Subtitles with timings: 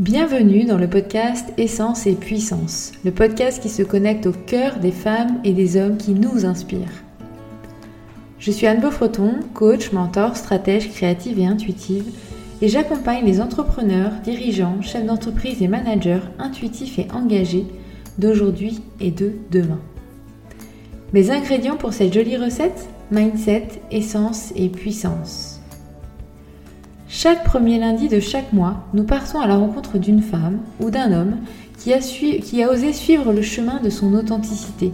[0.00, 4.92] Bienvenue dans le podcast Essence et Puissance, le podcast qui se connecte au cœur des
[4.92, 7.04] femmes et des hommes qui nous inspirent.
[8.38, 12.14] Je suis Anne Beaufreton, coach, mentor, stratège créative et intuitive,
[12.62, 17.66] et j'accompagne les entrepreneurs, dirigeants, chefs d'entreprise et managers intuitifs et engagés
[18.16, 19.80] d'aujourd'hui et de demain.
[21.12, 25.59] Mes ingrédients pour cette jolie recette Mindset, essence et puissance.
[27.12, 31.12] Chaque premier lundi de chaque mois, nous partons à la rencontre d'une femme ou d'un
[31.12, 31.38] homme
[31.76, 34.92] qui a, osé suivre le chemin de son authenticité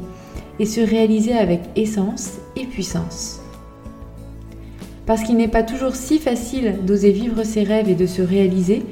[0.59, 3.43] et se réaliser avec essence et puissance.
[5.05, 8.83] Parce qu'il n'est pas toujours si facile d'oser vivre ses rêves et de se réaliser,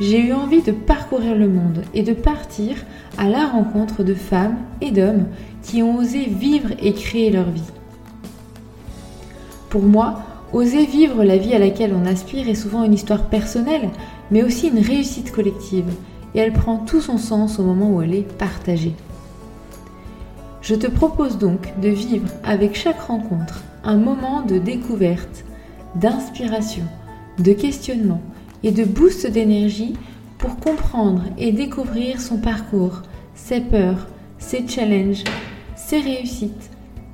[0.00, 2.74] j'ai eu envie de parcourir le monde et de partir
[3.16, 5.26] à la rencontre de femmes et d'hommes
[5.62, 7.62] qui ont osé vivre et créer leur vie.
[9.70, 13.88] Pour moi, Oser vivre la vie à laquelle on aspire est souvent une histoire personnelle,
[14.30, 15.90] mais aussi une réussite collective,
[16.34, 18.94] et elle prend tout son sens au moment où elle est partagée.
[20.60, 25.44] Je te propose donc de vivre avec chaque rencontre un moment de découverte,
[25.94, 26.84] d'inspiration,
[27.38, 28.20] de questionnement
[28.62, 29.94] et de boost d'énergie
[30.36, 33.02] pour comprendre et découvrir son parcours,
[33.34, 34.06] ses peurs,
[34.38, 35.24] ses challenges,
[35.76, 36.70] ses réussites,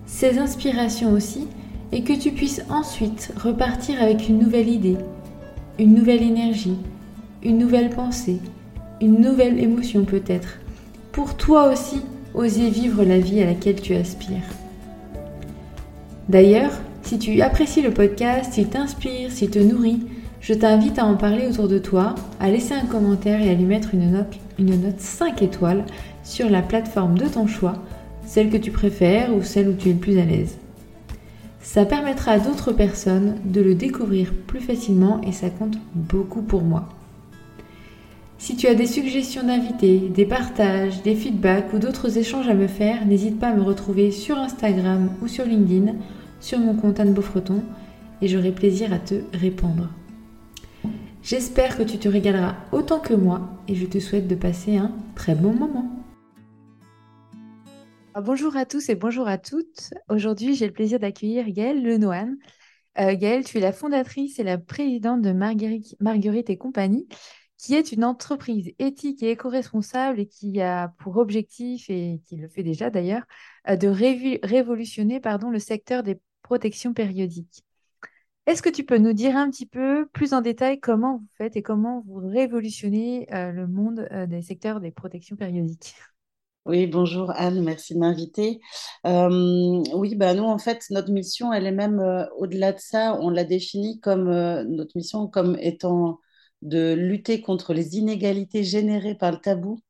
[0.07, 1.47] ses inspirations aussi
[1.93, 4.97] et que tu puisses ensuite repartir avec une nouvelle idée,
[5.79, 6.77] une nouvelle énergie,
[7.43, 8.41] une nouvelle pensée,
[9.01, 10.59] une nouvelle émotion peut-être,
[11.13, 12.03] pour toi aussi
[12.35, 14.43] oser vivre la vie à laquelle tu aspires.
[16.29, 16.73] D'ailleurs,
[17.03, 20.01] si tu apprécies le podcast, s'il t'inspire, s'il te nourrit,
[20.41, 23.65] je t'invite à en parler autour de toi, à laisser un commentaire et à lui
[23.65, 25.85] mettre une note, une note 5 étoiles
[26.23, 27.83] sur la plateforme de ton choix,
[28.27, 30.59] celle que tu préfères ou celle où tu es le plus à l'aise.
[31.61, 36.63] Ça permettra à d'autres personnes de le découvrir plus facilement et ça compte beaucoup pour
[36.63, 36.89] moi.
[38.39, 42.69] Si tu as des suggestions d'invités, des partages, des feedbacks ou d'autres échanges à me
[42.69, 45.95] faire, n'hésite pas à me retrouver sur Instagram ou sur LinkedIn,
[46.41, 47.63] sur mon compte Anne Beaufreton,
[48.23, 49.89] et j'aurai plaisir à te répondre.
[51.25, 54.93] J'espère que tu te régaleras autant que moi et je te souhaite de passer un
[55.17, 55.98] très bon moment.
[58.19, 59.95] Ah, bonjour à tous et bonjour à toutes.
[60.09, 62.37] Aujourd'hui, j'ai le plaisir d'accueillir Gaëlle Lenoine.
[62.99, 67.07] Euh, Gaëlle, tu es la fondatrice et la présidente de Marguerite, et compagnie,
[67.59, 72.49] qui est une entreprise éthique et éco-responsable et qui a pour objectif, et qui le
[72.49, 73.23] fait déjà d'ailleurs,
[73.69, 75.21] euh, de révolutionner
[75.53, 77.63] le secteur des protections périodiques.
[78.47, 81.55] Est-ce que tu peux nous dire un petit peu plus en détail comment vous faites
[81.55, 85.95] et comment vous révolutionnez euh, le monde des secteurs des protections périodiques?
[86.67, 88.61] Oui, bonjour Anne, merci de m'inviter.
[89.05, 92.01] Oui, bah nous, en fait, notre mission, elle est même
[92.37, 94.31] au-delà de ça, on l'a définie comme
[94.65, 96.21] notre mission comme étant
[96.63, 99.81] de lutter contre les inégalités générées par le tabou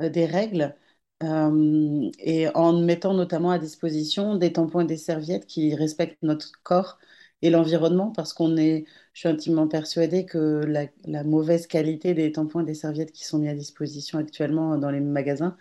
[0.00, 0.74] des règles
[1.22, 6.98] et en mettant notamment à disposition des tampons et des serviettes qui respectent notre corps
[7.42, 10.64] et l'environnement parce qu'on est, je suis intimement persuadée que
[11.06, 14.90] la, mauvaise qualité des tampons et des serviettes qui sont mis à disposition actuellement dans
[14.90, 15.56] les magasins,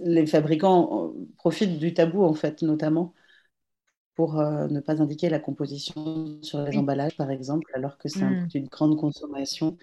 [0.00, 3.14] les fabricants euh, profitent du tabou, en fait, notamment
[4.14, 8.24] pour euh, ne pas indiquer la composition sur les emballages, par exemple, alors que c'est
[8.24, 8.48] mmh.
[8.54, 9.78] une grande consommation,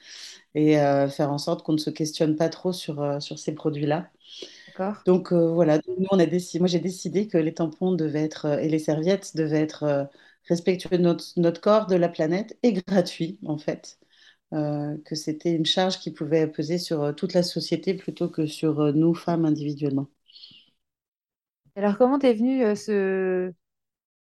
[0.56, 4.12] et euh, faire en sorte qu'on ne se questionne pas trop sur, sur ces produits-là.
[5.06, 8.68] Donc voilà, nous, on a décidé, moi j'ai décidé que les tampons devaient être, et
[8.68, 10.10] les serviettes devaient être
[10.50, 13.98] respectueux de notre, notre, corps, de la planète, et gratuits, en fait.
[14.54, 18.46] Euh, que c'était une charge qui pouvait peser sur euh, toute la société plutôt que
[18.46, 20.08] sur euh, nous, femmes, individuellement.
[21.76, 23.52] Alors, comment t'es venue ce...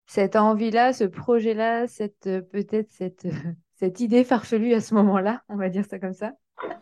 [0.07, 3.27] cette envie-là, ce projet-là, cette, peut-être cette,
[3.77, 6.33] cette idée farfelue à ce moment-là, on va dire ça comme ça?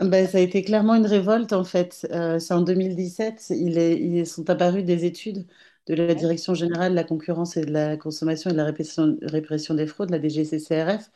[0.01, 2.07] Ben, ça a été clairement une révolte en fait.
[2.39, 5.47] c'est en 2017, il est, ils sont apparus des études
[5.87, 9.17] de la Direction générale de la concurrence et de la consommation et de la répression,
[9.23, 11.11] répression des fraudes, la DGCCRF,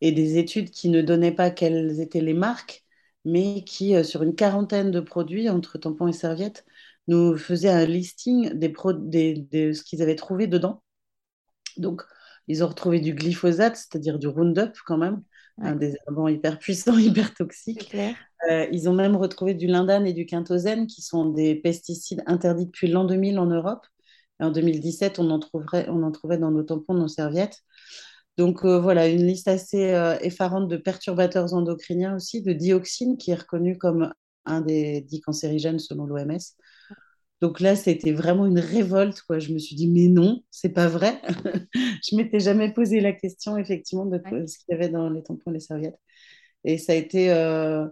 [0.00, 2.84] et des études qui ne donnaient pas quelles étaient les marques,
[3.24, 6.64] mais qui, euh, sur une quarantaine de produits, entre tampons et serviettes,
[7.08, 8.68] nous faisaient un listing des,
[9.50, 10.82] de ce qu'ils avaient trouvé dedans.
[11.76, 12.02] Donc,
[12.48, 15.22] ils ont retrouvé du glyphosate, c'est-à-dire du Roundup quand même,
[15.60, 17.90] un désherbant hyper puissant, hyper toxique.
[18.50, 22.66] Euh, ils ont même retrouvé du lindane et du quintozène, qui sont des pesticides interdits
[22.66, 23.86] depuis l'an 2000 en Europe.
[24.40, 27.62] en 2017, on en, trouverait, on en trouvait dans nos tampons, nos serviettes.
[28.36, 33.30] Donc euh, voilà, une liste assez euh, effarante de perturbateurs endocriniens aussi, de dioxine qui
[33.30, 34.12] est reconnu comme
[34.44, 36.38] un des dix cancérigènes selon l'OMS.
[37.42, 39.20] Donc là, c'était vraiment une révolte.
[39.22, 39.38] Quoi.
[39.38, 41.20] Je me suis dit, mais non, c'est pas vrai.
[41.74, 45.50] je m'étais jamais posé la question, effectivement, de ce qu'il y avait dans les tampons
[45.50, 45.98] et les serviettes.
[46.64, 47.86] Et ça a été, euh,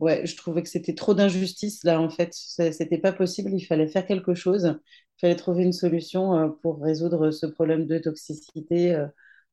[0.00, 2.30] ouais, je trouvais que c'était trop d'injustice là, en fait.
[2.34, 4.78] C'était pas possible, il fallait faire quelque chose.
[5.18, 8.96] Il fallait trouver une solution euh, pour résoudre ce problème de toxicité,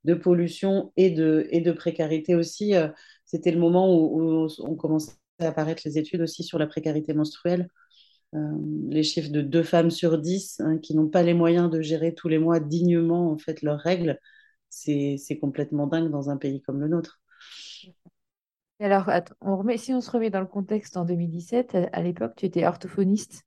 [0.06, 2.75] de pollution et de, et de précarité aussi.
[2.75, 2.90] Euh,
[3.25, 7.13] C'était le moment où, où on commençait à apparaître les études aussi sur la précarité
[7.13, 7.69] menstruelle.
[8.36, 8.40] Euh,
[8.90, 12.13] les chiffres de deux femmes sur dix hein, qui n'ont pas les moyens de gérer
[12.13, 14.19] tous les mois dignement en fait leurs règles,
[14.69, 17.22] c'est c'est complètement dingue dans un pays comme le nôtre.
[18.80, 21.84] Et alors, attends, on remet, si on se remet dans le contexte en 2017, à,
[21.92, 23.44] à l'époque, tu étais orthophoniste.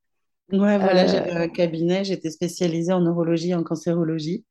[0.50, 4.46] Ouais, voilà, Euh, j'avais un cabinet, j'étais spécialisée en neurologie et en cancérologie.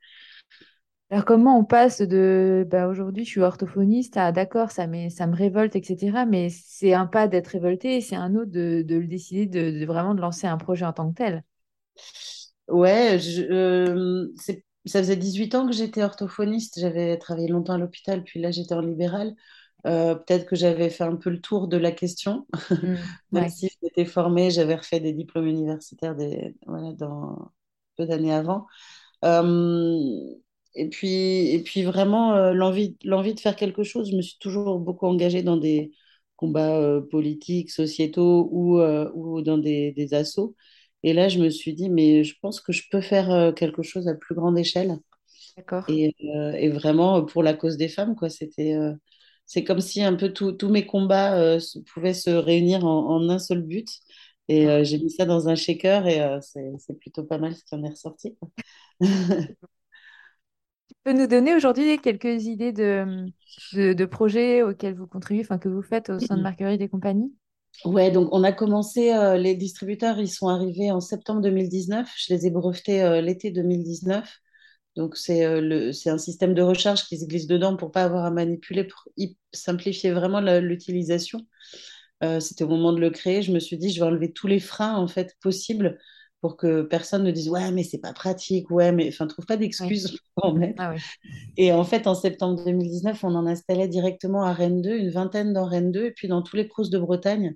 [1.10, 5.36] Alors, comment on passe de bah, aujourd'hui, je suis orthophoniste à d'accord, ça, ça me
[5.36, 6.26] révolte, etc.
[6.26, 9.86] Mais c'est un pas d'être révolté, c'est un autre de, de le décider, de, de
[9.86, 11.44] vraiment de lancer un projet en tant que tel.
[12.68, 14.28] Ouais, je- euh,
[14.86, 16.80] ça faisait 18 ans que j'étais orthophoniste.
[16.80, 19.36] J'avais travaillé longtemps à l'hôpital, puis là j'étais en libéral.
[19.86, 22.46] Euh, peut-être que j'avais fait un peu le tour de la question,
[22.82, 27.52] Mm, même ouais, si j'étais formée, j'avais refait des diplômes universitaires des, voilà, dans
[27.98, 28.68] peu d'années avant.
[29.26, 30.36] Euh,
[30.78, 31.10] et puis,
[31.54, 35.08] et puis vraiment, euh, l'envie, l'envie de faire quelque chose, je me suis toujours beaucoup
[35.08, 35.92] engagée dans des
[36.38, 40.56] combats euh, politiques, sociétaux ou, euh, ou dans des, des assos.
[41.04, 44.08] Et là, je me suis dit, mais je pense que je peux faire quelque chose
[44.08, 44.98] à plus grande échelle.
[45.56, 45.88] d'accord.
[45.88, 48.76] Et, et vraiment, pour la cause des femmes, quoi, c'était,
[49.46, 53.40] c'est comme si un peu tous mes combats se- pouvaient se réunir en, en un
[53.40, 53.88] seul but.
[54.50, 57.84] Et j'ai mis ça dans un shaker et c'est, plutôt pas mal ce qui en
[57.84, 58.38] est ressorti,
[61.08, 63.28] peux nous donner aujourd'hui quelques idées de,
[63.74, 67.34] de, projets auxquels vous contribuez, enfin que vous faites au sein de Marguerite et compagnie?
[67.86, 72.12] Ouais, donc on a commencé, euh, les distributeurs, ils sont arrivés en septembre 2019.
[72.18, 74.30] Je les ai brevetés euh, l'été 2019.
[74.98, 78.32] Donc c'est euh, un système de recharge qui se glisse dedans pour pas avoir à
[78.32, 79.08] manipuler, pour
[79.54, 81.40] simplifier vraiment l'utilisation.
[82.22, 84.48] Euh, c'était au moment de le créer, je me suis dit, je vais enlever tous
[84.48, 86.00] les freins en fait possibles
[86.48, 89.56] pour que personne ne dise, ouais, mais c'est pas pratique, ouais, mais enfin, trouve pas
[89.56, 89.60] Oui.
[89.60, 90.82] d'excuses pour en mettre.
[90.82, 91.02] Ah oui.
[91.58, 95.52] Et en fait, en septembre 2019, on en installait directement à Rennes 2, une vingtaine
[95.52, 97.56] dans Rennes 2, et puis dans tous les crous de Bretagne.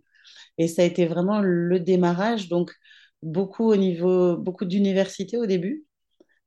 [0.58, 2.50] Et ça a été vraiment le démarrage.
[2.50, 2.74] Donc,
[3.24, 5.86] beaucoup au niveau, beaucoup d'universités au début,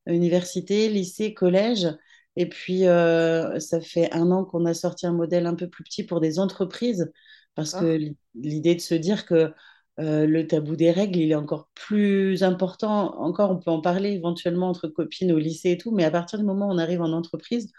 [0.06, 1.88] université, lycée, collège.
[2.36, 5.84] Et puis, euh, ça fait un an qu'on a sorti un modèle un peu plus
[5.84, 7.10] petit pour des entreprises,
[7.54, 7.98] parce que
[8.34, 9.52] l'idée de se dire que
[10.00, 13.16] euh, le tabou des règles, il est encore plus important.
[13.20, 16.38] Encore, on peut en parler éventuellement entre copines au lycée et tout, mais à partir
[16.38, 17.70] du moment où on arrive en entreprise,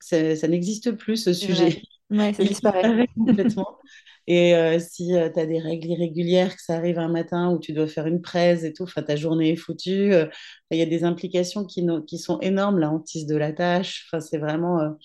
[0.00, 1.82] ça, ça n'existe plus, ce sujet.
[2.10, 3.06] Ouais, ça Il disparaît.
[3.16, 3.78] complètement.
[4.28, 7.72] Et euh, si tu as des règles irrégulières, que ça arrive un matin où tu
[7.72, 10.12] dois faire une presse et tout, ta journée est foutue.
[10.12, 10.26] euh,
[10.70, 11.84] Il y a des implications qui,
[12.18, 14.06] sont énormes, la hantise de la tâche.
[14.08, 14.96] Enfin, c'est vraiment.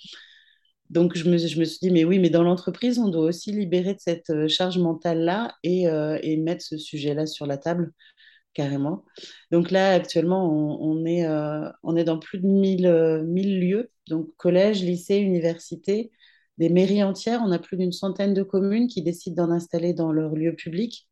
[0.91, 3.51] Donc, je me, je me suis dit, mais oui, mais dans l'entreprise, on doit aussi
[3.53, 7.93] libérer de cette euh, charge mentale-là et, euh, et mettre ce sujet-là sur la table,
[8.53, 9.05] carrément.
[9.51, 10.49] Donc là, actuellement,
[10.81, 15.17] on, est, euh, on est dans plus de 1000 euh, 1000 lieux, donc collège, lycée,
[15.17, 16.11] université,
[16.57, 17.41] des mairies entières.
[17.45, 21.07] On a plus d'une centaine de communes qui décident d'en installer dans leurs lieux publics.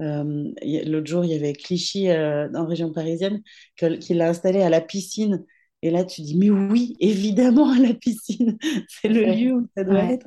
[0.00, 3.42] L'autre jour, il y avait Clichy, en région parisienne,
[3.76, 5.44] qui l'a installé à la piscine.
[5.82, 8.58] Et là, tu dis, mais oui, évidemment, à la piscine.
[8.88, 10.26] C'est le lieu où ça doit Ouais, être.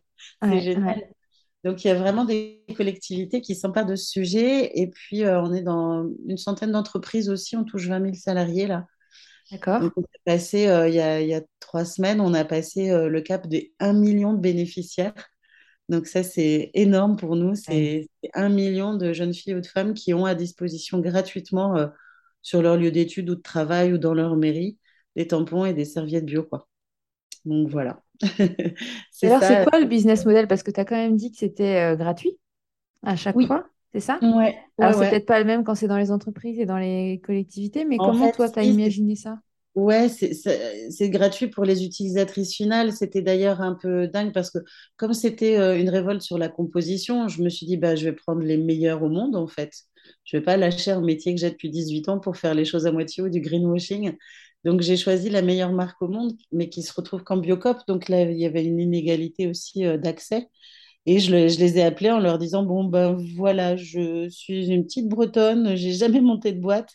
[0.50, 0.96] C'est ouais, génial.
[0.96, 1.10] ouais.
[1.64, 4.80] Donc, il y a vraiment des collectivités qui s'emparent de ce sujet.
[4.80, 7.56] Et puis, euh, on est dans une centaine d'entreprises aussi.
[7.58, 8.88] On touche 20 000 salariés là.
[9.52, 9.82] D'accord.
[9.82, 12.46] Donc, on a passé, euh, il y a, il y a trois semaines, on a
[12.46, 15.14] passé euh, le cap des 1 million de bénéficiaires.
[15.90, 17.56] Donc, ça, c'est énorme pour nous.
[17.56, 21.76] C'est c'est 1 million de jeunes filles ou de femmes qui ont à disposition gratuitement
[22.42, 24.78] sur leur lieu d'études ou de travail ou dans leur mairie
[25.16, 26.68] des tampons et des serviettes bio, quoi.
[27.46, 28.04] Donc, voilà.
[29.24, 30.48] Alors, c'est quoi le business model?
[30.48, 32.40] Parce que tu as quand même dit que c'était euh, gratuit
[33.04, 34.22] à chaque Oui, fois, c'est ça?
[34.22, 35.08] ouais, ouais, Alors, c'est ouais.
[35.08, 38.02] peut-être pas le même quand c'est dans les entreprises et dans les collectivités, mais En
[38.02, 39.40] comment fait, toi, tu as imaginé ça?
[39.74, 42.92] Ouais, c'est gratuit pour les utilisatrices finales.
[42.92, 44.58] C'était d'ailleurs un peu dingue parce que
[44.98, 48.12] comme c'était euh, une révolte sur la composition, je me suis dit, bah, je vais
[48.14, 49.72] prendre les meilleurs au monde en fait.
[50.26, 52.86] Je vais pas lâcher un métier que j'ai depuis 18 ans pour faire les choses
[52.86, 54.18] à moitié ou du greenwashing.
[54.64, 57.80] Donc j'ai choisi la meilleure marque au monde, mais qui se retrouve qu'en Biocop.
[57.88, 60.50] Donc là, il y avait une inégalité aussi euh, d'accès.
[61.06, 64.68] Et je, le- je les ai appelés en leur disant, bon, ben voilà, je suis
[64.70, 66.92] une petite Bretonne, j'ai jamais monté de boîte,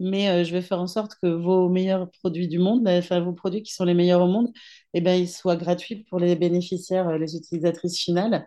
[0.00, 3.20] mais euh, je vais faire en sorte que vos meilleurs produits du monde, ben, enfin
[3.20, 4.48] vos produits qui sont les meilleurs au monde,
[4.94, 8.46] eh ben, ils soient gratuits pour les bénéficiaires, euh, les utilisatrices finales.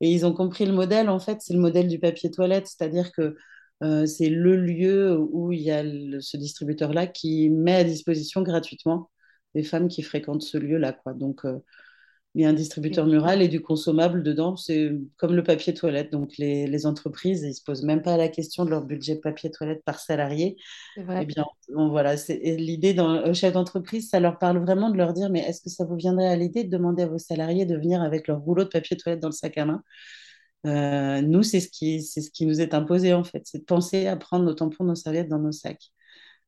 [0.00, 3.12] Et ils ont compris le modèle, en fait, c'est le modèle du papier toilette, c'est-à-dire
[3.12, 3.36] que
[3.82, 8.42] euh, c'est le lieu où il y a le- ce distributeur-là qui met à disposition
[8.42, 9.10] gratuitement
[9.54, 11.14] les femmes qui fréquentent ce lieu-là, quoi.
[11.14, 11.58] Donc, euh,
[12.34, 14.56] Il y a un distributeur mural et du consommable dedans.
[14.56, 16.12] C'est comme le papier toilette.
[16.12, 19.16] Donc, les, les entreprises, ils ne se posent même pas la question de leur budget
[19.16, 20.56] papier toilette par salarié.
[21.20, 21.44] Eh bien,
[21.74, 25.40] bon, voilà, c'est l'idée d'un chef d'entreprise, ça leur parle vraiment de leur dire, mais
[25.40, 28.28] est-ce que ça vous viendrait à l'idée de demander à vos salariés de venir avec
[28.28, 29.82] leur rouleau de papier toilette dans le sac à main?
[30.66, 33.64] Euh, Nous, c'est ce qui, c'est ce qui nous est imposé en fait, c'est de
[33.64, 35.90] penser à prendre nos tampons, nos serviettes dans nos sacs.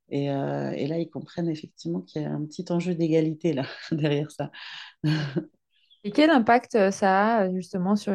[0.09, 4.31] Et, euh, là, ils comprennent effectivement qu'il y a un petit enjeu d'égalité là derrière
[4.31, 4.51] ça.
[6.03, 8.13] Et quel impact euh, ça a justement sur,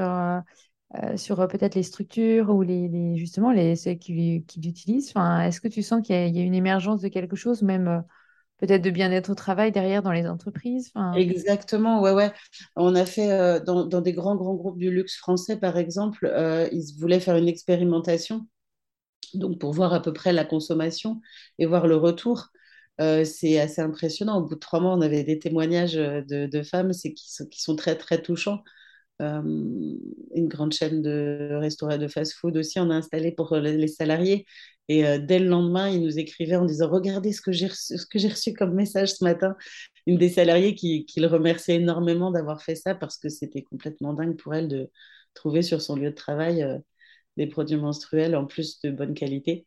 [1.17, 5.11] sur peut-être les structures ou les, justement les, ceux qui, qui l'utilisent?
[5.11, 8.05] Enfin, Est-ce que tu sens qu'il y, a une émergence de quelque chose, même
[8.59, 10.93] peut-être de bien-être au travail derrière dans les entreprises.
[11.17, 12.33] Exactement, ouais, ouais.
[12.77, 16.31] On a fait dans, dans, des grands, grands groupes du luxe français, par exemple,
[16.73, 18.47] ils voulaient faire une expérimentation
[19.35, 21.21] donc pour voir à peu près la consommation
[21.59, 22.49] et voir le retour.
[23.01, 24.39] Euh, c'est assez impressionnant.
[24.39, 27.63] Au bout de trois mois, on avait des témoignages euh, de, femmes qui, sont, qui
[27.63, 28.63] sont très, très touchants.
[29.21, 34.47] Euh, une grande chaîne de restaurants de fast-food aussi, on a installé pour les salariés.
[34.89, 37.69] Et dès le lendemain, ils nous écrivaient en disant Regardez ce que j'ai
[38.29, 39.55] reçu, comme message ce matin.
[40.07, 44.37] Une des salariées qui, le remerciait énormément d'avoir fait ça parce que c'était complètement dingue
[44.37, 44.91] pour elle de
[45.35, 46.67] trouver sur son lieu de travail
[47.37, 49.67] des produits menstruels en plus de bonne qualité.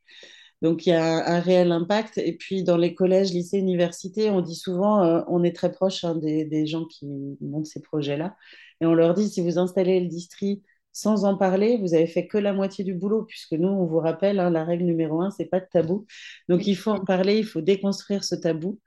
[0.62, 2.18] Donc il y a un, réel impact.
[2.20, 6.04] Et puis dans les collèges, lycées, universités, on dit souvent, euh, on est très proche
[6.04, 7.08] hein, des, gens qui
[7.42, 8.36] montent ces projets-là.
[8.80, 12.28] Et on leur dit, si vous installez le district sans en parler, vous avez fait
[12.28, 15.32] que la moitié du boulot, puisque nous, on vous rappelle, hein, la règle numéro un,
[15.32, 16.06] c'est pas de tabou.
[16.50, 18.80] Donc il faut en parler, il faut déconstruire ce tabou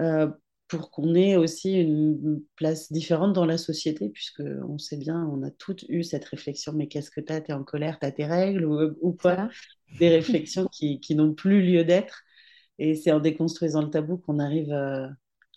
[0.00, 0.28] euh,
[0.68, 5.42] pour qu'on ait aussi une place différente dans la société, puisque on sait bien, on
[5.42, 8.06] a toutes eu cette réflexion, mais qu'est-ce que tu as Tu es en colère, tu
[8.06, 9.48] as tes règles ou, ou quoi
[9.98, 12.22] Des réflexions qui, qui n'ont plus lieu d'être.
[12.78, 15.10] Et c'est en déconstruisant le tabou qu'on arrive à,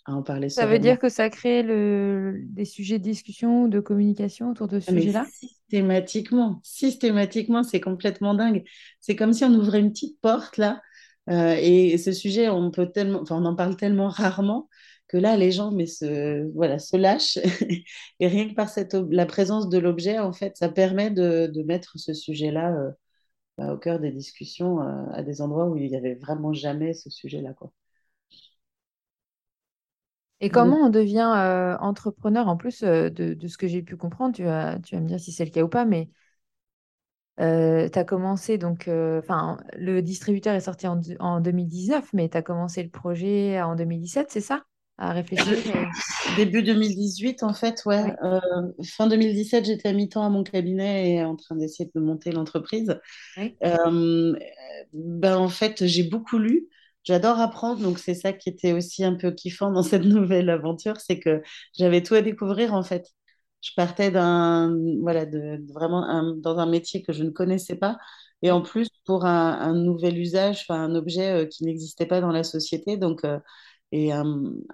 [0.04, 0.48] à, en parler.
[0.48, 4.68] Ça veut dire que ça crée le, des sujets de discussion ou de communication autour
[4.68, 5.26] de ce ah, sujet-là?
[5.30, 8.64] Systématiquement, systématiquement, c'est complètement dingue.
[9.00, 10.80] C'est comme si on ouvrait une petite porte là.
[11.30, 14.68] Euh, et ce sujet, on, peut tellement, enfin, on en parle tellement rarement
[15.08, 17.38] que là, les gens mais se, voilà, se lâchent.
[18.20, 21.62] et rien que par cette, la présence de l'objet, en fait, ça permet de, de
[21.62, 22.90] mettre ce sujet-là euh,
[23.58, 26.94] bah, au cœur des discussions euh, à des endroits où il n'y avait vraiment jamais
[26.94, 27.52] ce sujet-là.
[27.54, 27.72] Quoi.
[30.42, 32.48] Et comment on devient euh, entrepreneur?
[32.48, 35.20] En plus de, de, ce que j'ai pu comprendre, tu vas, tu vas me dire
[35.20, 36.08] si c'est le cas ou pas, mais
[37.38, 42.42] tu as commencé, donc, enfin, le distributeur est sorti en, en 2019, mais tu as
[42.42, 44.64] commencé le projet en 2017, c'est ça?
[44.98, 45.46] À réfléchir
[46.36, 48.14] Début 2018, en fait, ouais.
[48.22, 48.40] Euh,
[48.84, 53.00] fin 2017, j'étais à mi-temps à mon cabinet et en train d'essayer de monter l'entreprise.
[53.64, 54.34] Euh,
[54.92, 56.68] ben, en fait, j'ai beaucoup lu.
[57.04, 61.00] J'adore apprendre, donc c'est ça qui était aussi un peu kiffant dans cette nouvelle aventure,
[61.00, 61.42] c'est que
[61.78, 63.08] j'avais tout à découvrir en fait.
[63.62, 67.96] Je partais d'un voilà de, vraiment dans un métier que je ne connaissais pas
[68.42, 72.42] et en plus pour un, nouvel usage, un objet euh, qui n'existait pas dans la
[72.44, 73.24] société, donc
[73.92, 74.24] et un,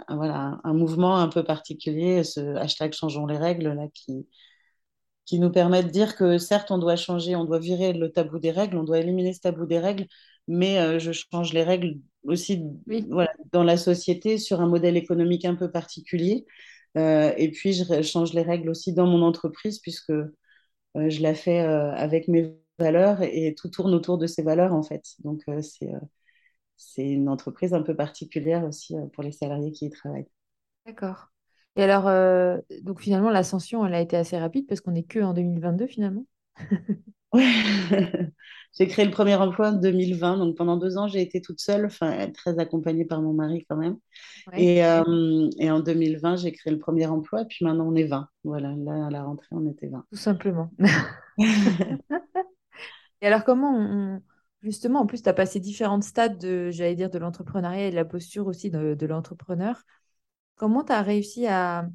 [0.08, 4.28] voilà, un mouvement un peu particulier, ce hashtag Changeons les règles, là, qui,
[5.26, 8.38] qui nous permet de dire que certes, on doit changer, on doit virer le tabou
[8.38, 10.06] des règles, on doit éliminer ce tabou des règles,
[10.49, 12.64] mais euh, je change les règles aussi
[13.09, 16.47] voilà, dans la société sur un modèle économique un peu particulier.
[16.97, 20.31] Euh, et puis, je change les règles aussi dans mon entreprise, puisque euh,
[20.97, 25.05] je la fais avec mes valeurs et tout tourne autour de ces valeurs, en fait.
[25.21, 25.90] Donc, c'est
[26.76, 30.28] c'est une entreprise un peu particulière aussi pour les salariés qui y travaillent.
[30.87, 31.28] D'accord.
[31.76, 35.21] Et alors, euh, donc finalement, l'ascension, elle a été assez rapide parce qu'on n'est que
[35.21, 36.26] en 2022 finalement?
[38.78, 41.87] j'ai créé le premier emploi en 2020, donc pendant deux ans, j'ai été toute seule,
[41.87, 43.97] enfin très accompagnée par mon mari quand même.
[44.54, 48.06] Et, euh, et, en 2020, j'ai créé le premier emploi, et puis maintenant on est
[48.06, 48.28] 20.
[48.44, 50.04] Voilà, là à la rentrée, on était 20.
[50.11, 50.70] Tout simplement.
[51.38, 54.23] et alors, comment on,
[54.62, 57.97] Justement, en plus, tu as passé différents stades de, j'allais dire, de l'entrepreneuriat et de
[57.97, 59.82] la posture aussi de, l'entrepreneur.
[60.56, 61.88] Comment tu as réussi à,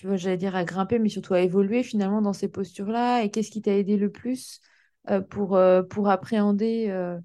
[0.00, 3.22] tu vois, j'allais dire à grimper, mais surtout à évoluer finalement dans ces postures-là.
[3.22, 4.62] Et qu'est-ce qui t'a aidé le plus
[5.10, 7.18] euh, pour, euh, pour appréhender euh,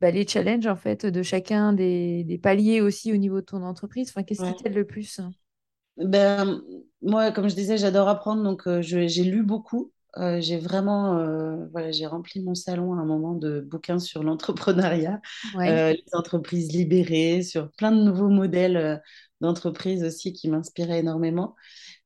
[0.00, 4.08] bah, les challenges en fait de chacun des, paliers aussi au niveau de ton entreprise?
[4.08, 5.20] Enfin, qu'est-ce qui t'aide le plus?
[5.98, 6.62] Ben,
[7.02, 9.92] moi, comme je disais, j'adore apprendre, donc j'ai lu beaucoup.
[10.16, 14.22] Euh, j'ai vraiment euh, voilà, j'ai rempli mon salon à un moment de bouquins sur
[14.22, 15.20] l'entrepreneuriat,
[15.58, 19.02] les entreprises libérées, sur plein de nouveaux modèles
[19.42, 21.54] d'entreprises aussi qui m'inspiraient énormément.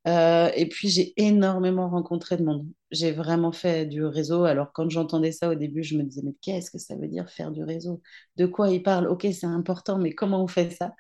[0.07, 2.67] Et puis j'ai énormément rencontré de monde.
[2.91, 4.45] J'ai vraiment fait du réseau.
[4.45, 7.29] Alors quand j'entendais ça au début, je me disais mais qu'est-ce que ça veut dire
[7.31, 8.03] faire du réseau?
[8.37, 9.09] De quoi ils parlent?
[9.09, 10.95] Ok, c'est important, mais comment on fait ça?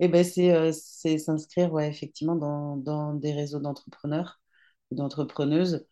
[0.00, 4.40] Et ben c'est euh, s'inscrire effectivement dans, dans des réseaux d'entrepreneurs
[4.90, 5.86] ou d'entrepreneuses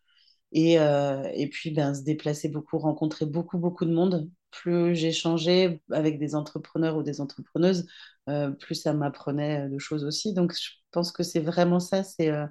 [0.52, 4.30] et, euh, et puis ben, se déplacer beaucoup, rencontrer beaucoup, beaucoup de monde.
[4.50, 7.86] Plus j'échangeais avec des entrepreneurs ou des entrepreneuses,
[8.28, 10.34] euh, plus ça m'apprenait de choses aussi.
[10.34, 12.46] Donc je pense que c'est vraiment ça, c'est euh,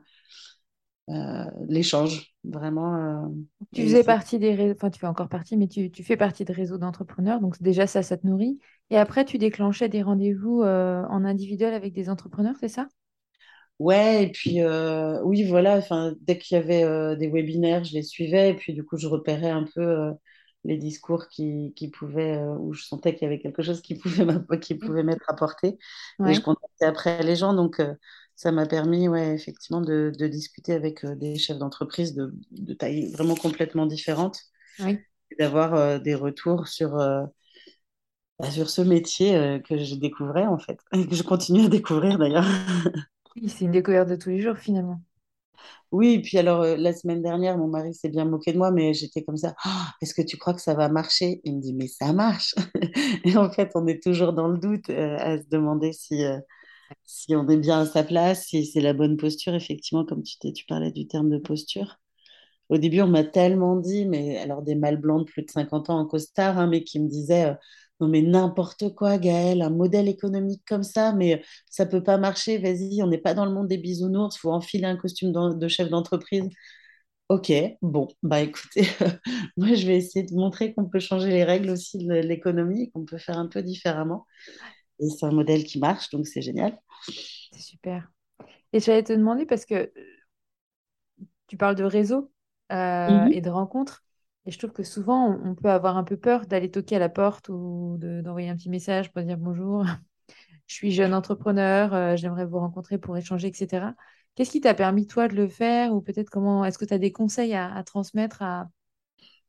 [1.10, 3.26] euh, l'échange, vraiment.
[3.26, 3.28] euh,
[3.74, 6.46] Tu faisais partie des réseaux, enfin tu fais encore partie, mais tu, tu fais partie
[6.46, 8.60] de réseaux d'entrepreneurs, donc déjà ça, ça te nourrit.
[8.90, 12.88] Et après, tu déclenchais des rendez-vous euh, en individuel avec des entrepreneurs, c'est ça?
[13.80, 17.94] Ouais, et puis euh, oui, voilà, enfin, dès qu'il y avait euh, des webinaires, je
[17.94, 20.14] les suivais, et puis du coup, je repérais un peu euh,
[20.66, 23.96] les discours qui, qui pouvaient, euh, où je sentais qu'il y avait quelque chose qui
[24.00, 24.26] pouvait
[24.82, 24.86] Oui.
[24.86, 25.78] pouvait m'être apporté,
[26.26, 26.44] et je Ouais.
[26.44, 27.94] contactais après les gens, donc euh,
[28.36, 32.74] ça m'a permis, ouais, effectivement, de, de discuter avec euh, des chefs d'entreprise de, de
[32.74, 34.40] taille vraiment complètement différente,
[35.32, 36.98] et d'avoir des retours sur,
[38.40, 42.18] bah, sur ce métier que je découvrais, en fait, et que je continue à découvrir
[42.18, 42.46] d'ailleurs.
[43.38, 45.02] Oui, c'est une découverte de tous les jours finalement.
[45.92, 48.94] Oui, puis alors euh, la semaine dernière, mon mari s'est bien moqué de moi, mais
[48.94, 49.56] j'étais comme ça.
[49.64, 51.42] Ah, est-ce que tu crois que ça va marcher?
[51.44, 52.56] Il me dit, mais ça marche.
[53.24, 56.40] Et en fait, on est toujours dans le doute euh, à se demander si, euh,
[57.06, 59.56] si on est bien à sa place, si c'est la bonne posture.
[59.56, 61.98] Effectivement, comme tu, tu parlais du terme de posture.
[62.70, 65.90] Au début, on m'a tellement dit, mais alors des mâles blancs de plus de 50
[65.90, 67.56] ans en costard, hein, mais qui me disaient,
[68.02, 72.18] non mais n'importe quoi, Gaël, un modèle économique comme ça, mais euh, ça peut pas
[72.18, 75.68] marcher, vas-y, on n'est pas dans le monde des bisounours, faut enfiler un costume de
[75.68, 76.50] chef d'entreprise.
[77.30, 78.84] Ok, bon, bah écoutez,
[79.58, 83.06] moi je vais essayer de montrer qu'on peut changer les règles aussi de l'économie, qu'on
[83.06, 84.28] peut faire un peu différemment.
[85.00, 86.80] Et c'est un modèle qui marche, donc c'est génial.
[87.52, 88.12] C'est super.
[88.74, 89.92] Et j'allais te demander, parce que
[91.48, 92.32] tu parles de réseau
[92.72, 93.32] euh, Mhm.
[93.32, 94.05] et de rencontres,
[94.46, 97.10] et je trouve que souvent on, peut avoir un peu peur d'aller toquer à la
[97.10, 99.86] porte ou de- d'envoyer un petit message pour dire bonjour,
[100.68, 103.94] je suis jeune entrepreneur, euh, j'aimerais vous rencontrer pour échanger, etc.
[104.36, 105.94] Qu'est-ce qui t'a permis, toi, de le faire?
[105.94, 108.70] Ou peut-être comment, est-ce que tu as des conseils à, transmettre à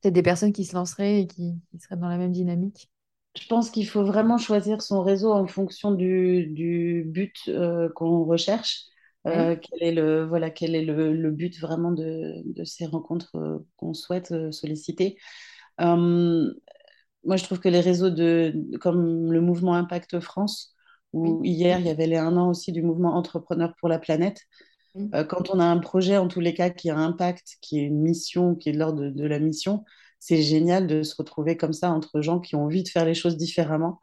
[0.01, 2.91] peut-être des personnes qui se lanceraient et qui, seraient dans la même dynamique?
[3.37, 8.25] Je pense qu'il faut vraiment choisir son réseau en fonction du, du but euh, qu'on
[8.25, 8.85] recherche.
[9.27, 13.37] Euh, quel est le, voilà, quel est le, le but vraiment de, de ces rencontres
[13.37, 15.19] euh, qu'on souhaite euh, solliciter?
[17.25, 20.75] Moi, je trouve que les réseaux de, comme le mouvement Impact France,
[21.23, 23.99] oui, où hier, il y avait les un an aussi du mouvement Entrepreneurs pour la
[23.99, 24.43] planète,
[24.95, 25.15] oui.
[25.15, 27.81] euh, quand on a un projet, en tous les cas, qui a un impact, qui
[27.81, 29.85] est une mission, qui est de l'ordre de, de la mission,
[30.21, 33.15] c'est génial de se retrouver comme ça entre gens qui ont envie de faire les
[33.15, 34.01] choses différemment.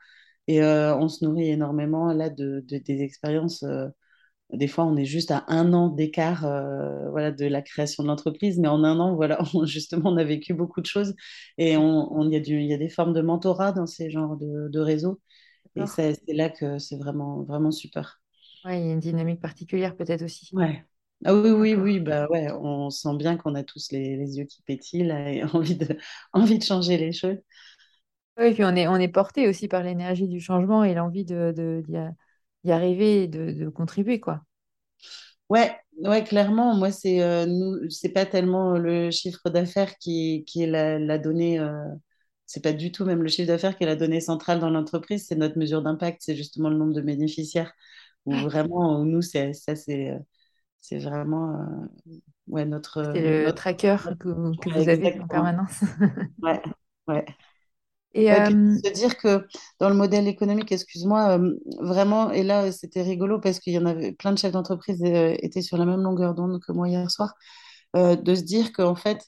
[0.48, 3.64] Et on se nourrit énormément là de- des expériences.
[4.54, 8.08] Des fois, on est juste à un an d'écart euh, voilà, de la création de
[8.10, 11.16] l'entreprise, mais en un an, voilà, on- justement, on a vécu beaucoup de choses
[11.58, 13.88] et on, on- il y a du, il y a des formes de mentorat dans
[13.88, 15.20] ces genres de, de réseaux.
[15.78, 18.22] Et c'est là que c'est vraiment, vraiment super.
[18.66, 20.54] Ouais, il y a une dynamique particulière peut-être aussi.
[20.54, 20.86] Ouais.
[21.26, 24.46] Ah oui, oui, oui, bah ouais, on sent bien qu'on a tous les, les yeux
[24.46, 25.98] qui pétillent là, et envie de,
[26.34, 27.38] envie de changer les choses.
[28.38, 31.24] Oui, et puis on est, on est porté aussi par l'énergie du changement et l'envie
[31.26, 31.96] de, de- d'y
[32.64, 34.42] d'y arriver et de, de contribuer, quoi.
[35.50, 40.64] Ouais, ouais, clairement, moi, c'est euh, nous, c'est pas tellement le chiffre d'affaires qui, qui
[40.64, 41.86] est la, la donnée, euh,
[42.46, 45.26] c'est pas du tout même le chiffre d'affaires qui est la donnée centrale dans l'entreprise,
[45.28, 47.74] c'est notre mesure d'impact, c'est justement le nombre de bénéficiaires,
[48.26, 48.42] où Ouais.
[48.42, 50.20] vraiment, où nous, c'est, ça, c'est, euh,
[50.82, 51.88] c'est vraiment, euh,
[52.48, 55.82] ouais, notre, C'est euh, le notre, tracker que, que ouais, vous avez en permanence.
[56.42, 56.62] Ouais,
[57.08, 57.26] ouais.
[58.16, 59.48] Et Ouais, euh, se dire que
[59.80, 63.86] dans le modèle économique, excuse-moi, euh, vraiment, et là c'était rigolo parce qu'il y en
[63.88, 67.10] avait plein de chefs d'entreprise euh, étaient sur la même longueur d'onde que moi hier
[67.10, 67.34] soir,
[67.96, 69.22] euh, de se dire qu'en fait,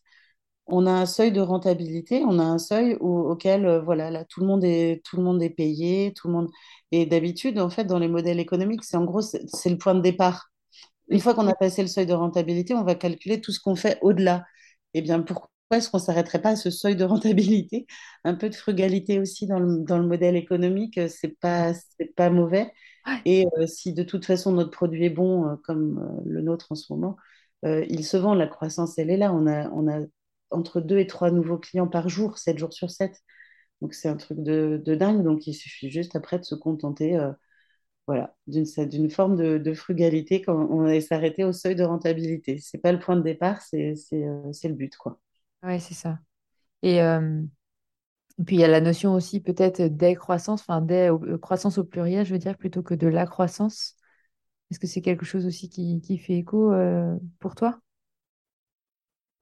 [0.67, 4.41] on a un seuil de rentabilité, on a un seuil au- auquel, voilà, là, tout
[4.41, 6.49] le monde est, tout le monde est payé, tout le monde.
[6.91, 10.01] Et d'habitude, en fait, dans les modèles économiques, c'est en gros, c'est le point de
[10.01, 10.49] départ.
[11.09, 13.75] Une fois qu'on a passé le seuil de rentabilité, on va calculer tout ce qu'on
[13.77, 14.45] fait au-delà.
[14.95, 17.87] Eh bien, pourquoi est-ce qu'on ne s'arrêterait pas à ce seuil de rentabilité?
[18.23, 22.15] Un peu de frugalité aussi dans le, dans le modèle économique, euh, c'est pas, c'est
[22.15, 22.71] pas mauvais.
[23.05, 26.41] ouais, Et euh, si de toute façon notre produit est bon, euh, comme euh, le
[26.41, 27.17] nôtre en ce moment,
[27.63, 29.33] il se vend, la croissance, elle est là.
[29.33, 30.05] On a, on a
[30.51, 33.23] entre deux et trois nouveaux clients par jour, 7 jours sur 7.
[33.81, 35.23] Donc c'est un truc de, de dingue.
[35.23, 37.19] Donc il suffit juste après de se contenter.
[38.07, 42.59] voilà, d'une forme de, de frugalité quand on est s'arrêter au seuil de rentabilité.
[42.59, 45.19] C'est pas le point de départ, c'est le but, quoi.
[45.65, 46.19] Ouais, c'est ça.
[46.83, 47.43] Et, euh,
[48.39, 51.37] et puis il y a la notion aussi peut-être des croissances, enfin des euh,
[51.79, 53.95] au pluriel, je veux dire, plutôt que de la croissance.
[54.71, 57.79] Est-ce que c'est quelque chose aussi qui, qui fait écho euh, pour toi?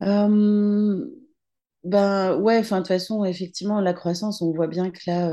[0.01, 1.05] Euh,
[1.83, 5.29] Ben ouais, enfin de toute façon, effectivement, la croissance, on voit bien que là,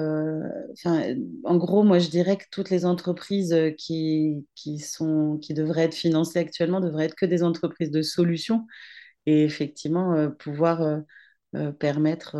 [1.45, 5.95] en gros, moi je dirais que toutes les entreprises qui, qui sont, qui devraient être
[5.95, 8.67] financées actuellement devraient être que des entreprises de solutions
[9.27, 11.01] et effectivement euh, pouvoir euh,
[11.57, 12.37] euh, permettre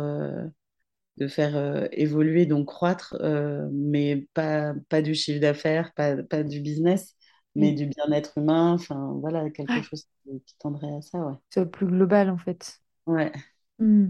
[1.17, 6.43] de faire euh, évoluer, donc croître, euh, mais pas, pas du chiffre d'affaires, pas, pas
[6.43, 7.15] du business,
[7.55, 9.81] mais du bien-être humain, enfin voilà, quelque Ouais.
[9.81, 11.35] chose qui, tendrait à ça, ouais.
[11.51, 12.81] C'est le plus global en fait.
[13.05, 13.31] Ouais.
[13.79, 14.09] Hmm.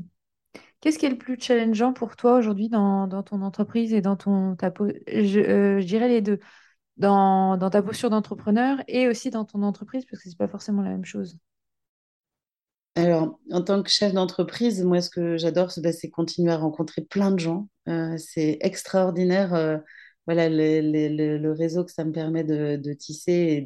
[0.81, 4.17] Qu'est-ce qui est le plus challengeant pour toi aujourd'hui dans, dans ton entreprise et dans
[4.17, 4.73] ton ta
[5.07, 6.39] je, euh, je dirais les deux.
[6.97, 10.81] Dans, dans ta posture d'entrepreneur et aussi dans ton entreprise, parce que c'est pas forcément
[10.83, 11.39] la même chose?
[12.95, 17.01] Alors, en tant que chef d'entreprise, moi, ce que j'adore, c'est bah, continuer à rencontrer
[17.01, 17.69] plein de gens.
[17.87, 19.77] Euh, c'est extraordinaire, euh,
[20.25, 23.61] voilà, le, réseau que ça me permet de, tisser et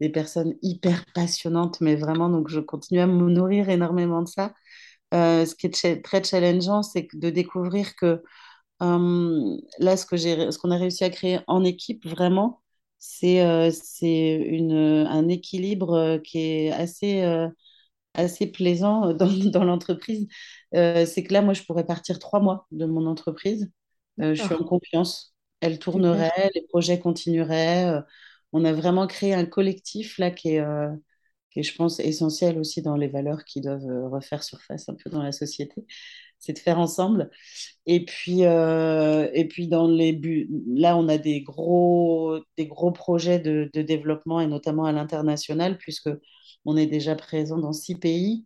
[0.00, 4.54] des, personnes hyper passionnantes, mais vraiment, donc je continue à me nourrir énormément de ça.
[5.14, 8.22] Euh, ce qui est très challengeant, c'est de découvrir que
[8.80, 12.62] là, ce qu'on a réussi à créer en équipe, vraiment,
[12.98, 17.22] c'est un équilibre qui est assez...
[18.20, 20.28] euh, assez plaisant dans, dans l'entreprise,
[20.74, 23.70] euh, c'est que là, moi, je pourrais partir trois mois de mon entreprise.
[24.20, 25.34] Euh, je suis en D'accord, confiance.
[25.60, 27.86] Elle tournerait, les projets continueraient.
[27.86, 28.02] Euh,
[28.52, 30.88] on a vraiment créé un collectif là qui est, euh,
[31.50, 34.94] qui est, je pense, essentiel aussi dans les valeurs qui doivent euh, refaire surface un
[34.94, 35.86] peu dans la société.
[36.40, 37.30] C'est de faire ensemble.
[37.86, 42.92] Et puis, euh, et puis dans les buts, là, on a des gros, des gros
[42.92, 46.10] projets de, de développement et notamment à l'international, puisque
[46.64, 48.44] on est déjà présent dans six pays.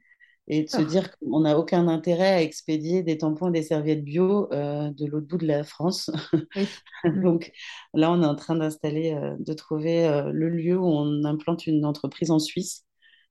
[0.48, 0.82] Et de se D'accord.
[0.82, 5.06] dire qu'on n'a aucun intérêt à expédier des tampons et des serviettes bio euh, de
[5.06, 6.10] l'autre bout de la France.
[6.54, 6.74] Oui.
[7.04, 7.52] Donc
[7.94, 11.84] là, on est en train d'installer, euh, de trouver le lieu où on implante une
[11.84, 12.83] entreprise en Suisse.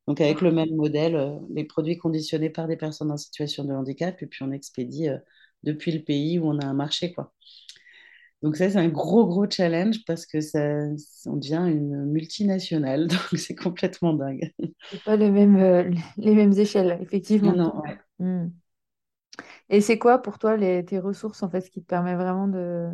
[0.08, 3.74] Donc avec le même modèle, euh, les produits conditionnés par des personnes en situation de
[3.74, 5.18] handicap, et puis on expédie euh,
[5.64, 7.34] depuis le pays où on a un marché, quoi.
[8.44, 10.60] Donc ça, c'est un gros, gros challenge parce que ça,
[11.26, 14.52] on devient une multinationale, donc c'est complètement dingue.
[14.92, 17.56] C'est pas le même, euh, les mêmes échelles, effectivement.
[17.56, 17.98] non, ouais.
[18.20, 18.50] Hmm.
[19.70, 22.50] Et c'est quoi pour toi les, tes ressources en fait, ce qui te permet vraiment
[22.50, 22.90] de...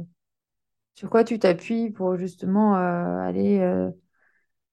[0.93, 3.89] Sur quoi tu t'appuies pour justement euh, aller euh,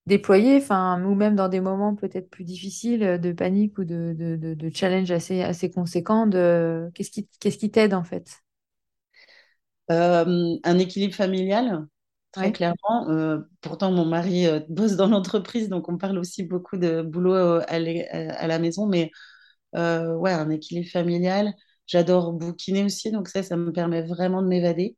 [0.06, 4.14] déployer, enfin, ou même dans des moments peut-être plus difficiles euh, de panique ou de,
[4.16, 6.90] de, de, de challenge assez, assez conséquents, de...
[6.94, 8.42] qu'est-ce qui, qu'est-ce qui t'aide en fait?
[9.90, 11.86] Euh, un équilibre familial,
[12.32, 13.08] très clairement.
[13.08, 17.34] Euh, pourtant, mon mari bosse dans l'entreprise, donc on parle aussi beaucoup de boulot
[17.68, 19.10] à, la maison, mais
[19.76, 21.52] euh, ouais, un équilibre familial.
[21.86, 24.96] J'adore bouquiner aussi, donc ça, ça me permet vraiment de m'évader.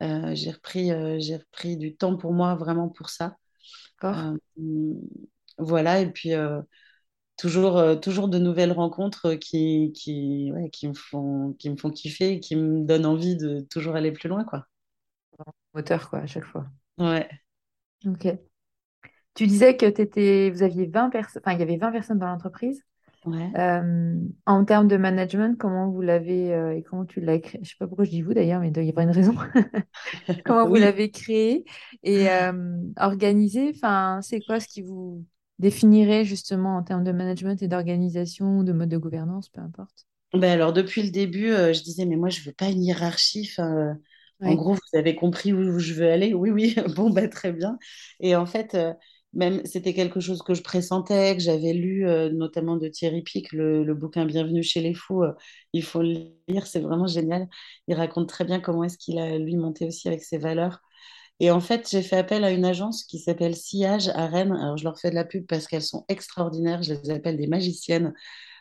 [0.00, 0.90] J'ai repris,
[1.20, 3.36] j'ai repris du temps pour moi, vraiment pour ça.
[4.00, 4.28] D'accord.
[4.58, 4.94] Euh,
[5.58, 6.60] voilà, et puis euh,
[7.38, 11.90] toujours, euh, toujours de nouvelles rencontres qui, qui, ouais, qui me font, qui me font
[11.90, 14.66] kiffer et qui me donnent envie de toujours aller plus loin, quoi.
[15.72, 16.66] Moteur quoi, à chaque fois.
[16.98, 17.28] Ouais,
[18.06, 18.38] Ok.
[19.34, 22.26] Tu disais que t'étais, vous aviez 20 personnes, enfin, il y avait 20 personnes dans
[22.28, 22.82] l'entreprise.
[23.32, 23.56] Ouais.
[23.56, 27.60] Euh, en termes de management, comment vous l'avez euh, et comment tu l'as créé?
[27.64, 29.34] Je sais pas pourquoi je dis vous d'ailleurs, mais il doit y avoir une raison.
[30.44, 31.64] Comment vous l'avez créé
[32.02, 32.52] et euh,
[32.98, 33.72] organisé?
[33.74, 35.24] Enfin, c'est quoi ce qui vous
[35.58, 40.06] définirait justement en termes de management et d'organisation, de mode de gouvernance, peu importe?
[40.34, 43.50] ben alors depuis le début, je disais, mais moi, je veux pas une hiérarchie.
[44.44, 46.34] En gros, vous avez compris où je veux aller?
[46.34, 47.78] Oui, oui, bon, bah, très bien.
[48.20, 48.76] Et en fait,
[49.34, 53.52] même c'était quelque chose que je pressentais, que j'avais lu, euh, notamment de Thierry Pic,
[53.52, 55.22] le, bouquin Bienvenue chez les fous.
[55.22, 55.32] euh,
[55.72, 57.48] il faut le lire, c'est vraiment génial.
[57.88, 60.80] Il raconte très bien comment est-ce qu'il a, lui, monté aussi avec ses valeurs.
[61.40, 64.52] Et en fait, j'ai fait appel à une agence qui s'appelle Sillage à Rennes.
[64.52, 66.82] Alors, je leur fais de la pub parce qu'elles sont extraordinaires.
[66.82, 68.12] Je les appelle des magiciennes.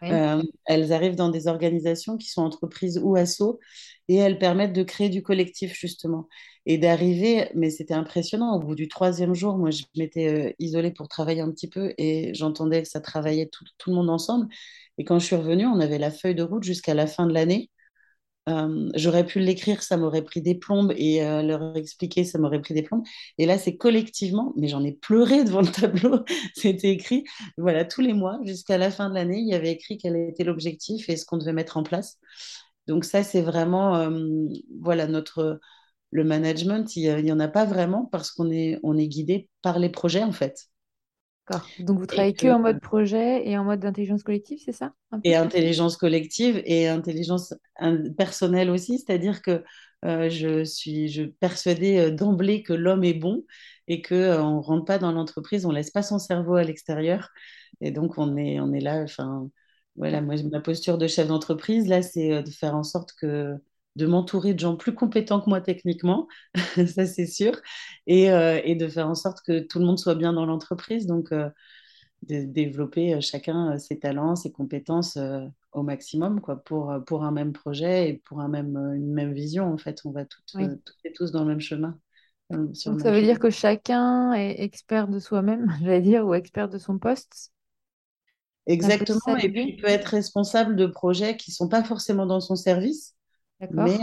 [0.02, 3.60] oui, Euh, elles arrivent dans des organisations qui sont entreprises ou assos
[4.08, 6.30] et elles permettent de créer du collectif justement
[6.66, 10.92] et d'arriver, mais c'était impressionnant, au bout du troisième jour, moi je m'étais euh, isolée
[10.92, 14.48] pour travailler un petit peu et j'entendais que ça travaillait tout, tout le monde ensemble
[14.98, 17.34] et quand je suis revenue, on avait la feuille de route jusqu'à la fin de
[17.34, 17.70] l'année.
[18.48, 22.62] Euh, j'aurais pu l'écrire, ça m'aurait pris des plombes et euh, leur expliquer, ça m'aurait
[22.62, 23.04] pris des plombes.
[23.38, 26.24] Et là, c'est collectivement, mais j'en ai pleuré devant le tableau.
[26.56, 27.26] C'était écrit,
[27.58, 30.44] voilà, tous les mois jusqu'à la fin de l'année, il y avait écrit quel était
[30.46, 32.18] l'objectif et ce qu'on devait mettre en place.
[32.88, 34.48] Donc ça, c'est vraiment, euh,
[34.82, 35.60] voilà, notre
[36.12, 39.80] le management, il n'y en a pas vraiment parce qu'on est, on est guidé par
[39.80, 40.68] les projets en fait.
[41.48, 41.74] D'accord.
[41.80, 44.94] Donc vous travaillez que que en mode projet et en mode d'intelligence collective, c'est ça?
[45.24, 49.64] Et intelligence collective et intelligence in- personnelle aussi, c'est-à-dire que
[50.06, 53.44] euh, je suis je persuadée euh, d'emblée que l'homme est bon
[53.88, 57.30] et que euh, on rentre pas dans l'entreprise, on laisse pas son cerveau à l'extérieur
[57.82, 59.50] et donc on est on est là, enfin
[59.96, 63.56] voilà, moi, ma posture de chef d'entreprise, là, c'est de faire en sorte que
[63.98, 66.28] de m'entourer de gens plus compétents que moi techniquement,
[66.88, 67.60] ça c'est sûr,
[68.06, 71.06] et, et, de faire en sorte que tout le monde soit bien dans l'entreprise.
[71.08, 71.32] Donc,
[72.24, 77.24] de développer euh, chacun euh, ses talents, ses compétences euh, au maximum quoi, pour, pour
[77.24, 79.72] un même projet et pour un même, une même vision.
[79.72, 82.00] En fait, on va toutes, toutes et tous dans le même chemin.
[82.50, 86.78] Donc, ça veut dire que chacun est expert de soi-même, j'allais dire, ou expert de
[86.78, 87.52] son poste?
[88.66, 92.42] Exactement, et puis il peut être responsable de projets qui ne sont pas forcément dans
[92.42, 93.16] son service,
[93.60, 93.98] mais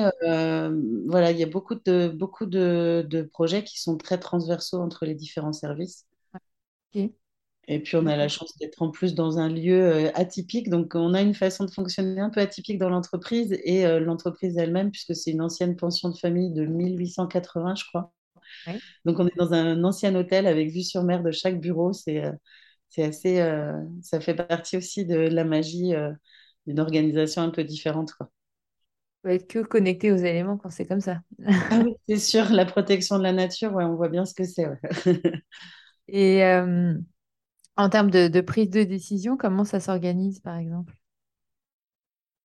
[1.07, 5.07] voilà, il y a beaucoup de, beaucoup de, de, projets qui sont très transversaux entre
[5.07, 6.07] les différents services.
[6.95, 7.11] Ok.
[7.67, 10.69] Et puis, on a la chance d'être en plus dans un lieu euh, atypique.
[10.69, 14.59] Donc, on a une façon de fonctionner un peu atypique dans l'entreprise et euh, l'entreprise
[14.59, 18.12] elle-même, puisque c'est une ancienne pension de famille de 1880, je crois.
[19.05, 21.93] Donc, on est dans un ancien hôtel avec vue sur mer de chaque bureau.
[21.93, 22.33] C'est euh,
[22.99, 23.37] assez.
[24.03, 25.93] ça fait partie aussi de la magie
[26.67, 28.12] d'une organisation un peu différente.
[28.12, 28.31] Quoi.
[29.24, 31.22] Faut être que connecté aux éléments quand c'est comme ça.
[31.46, 32.50] ah oui, c'est sûr.
[32.50, 34.66] La protection de la nature, ouais, on voit bien ce que c'est.
[36.08, 36.42] et.
[37.76, 40.94] En termes de, prise de décision, comment ça s'organise, par exemple?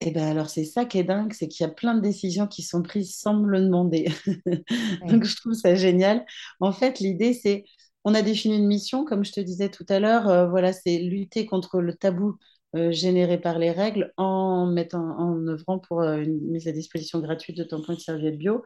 [0.01, 2.47] Eh bien, alors, c'est ça qui est dingue, c'est qu'il y a plein de décisions
[2.47, 4.07] qui sont prises sans me le demander.
[5.07, 6.25] Donc, je trouve ça génial.
[6.61, 7.65] En fait, l'idée, c'est,
[8.05, 10.97] on a défini une mission, comme je te disais tout à l'heure, euh, voilà, c'est
[10.97, 12.37] lutter contre le tabou
[12.75, 17.19] euh, généré par les règles en mettant, en œuvrant pour euh, une mise à disposition
[17.19, 18.63] gratuite de tampons et de serviettes bio.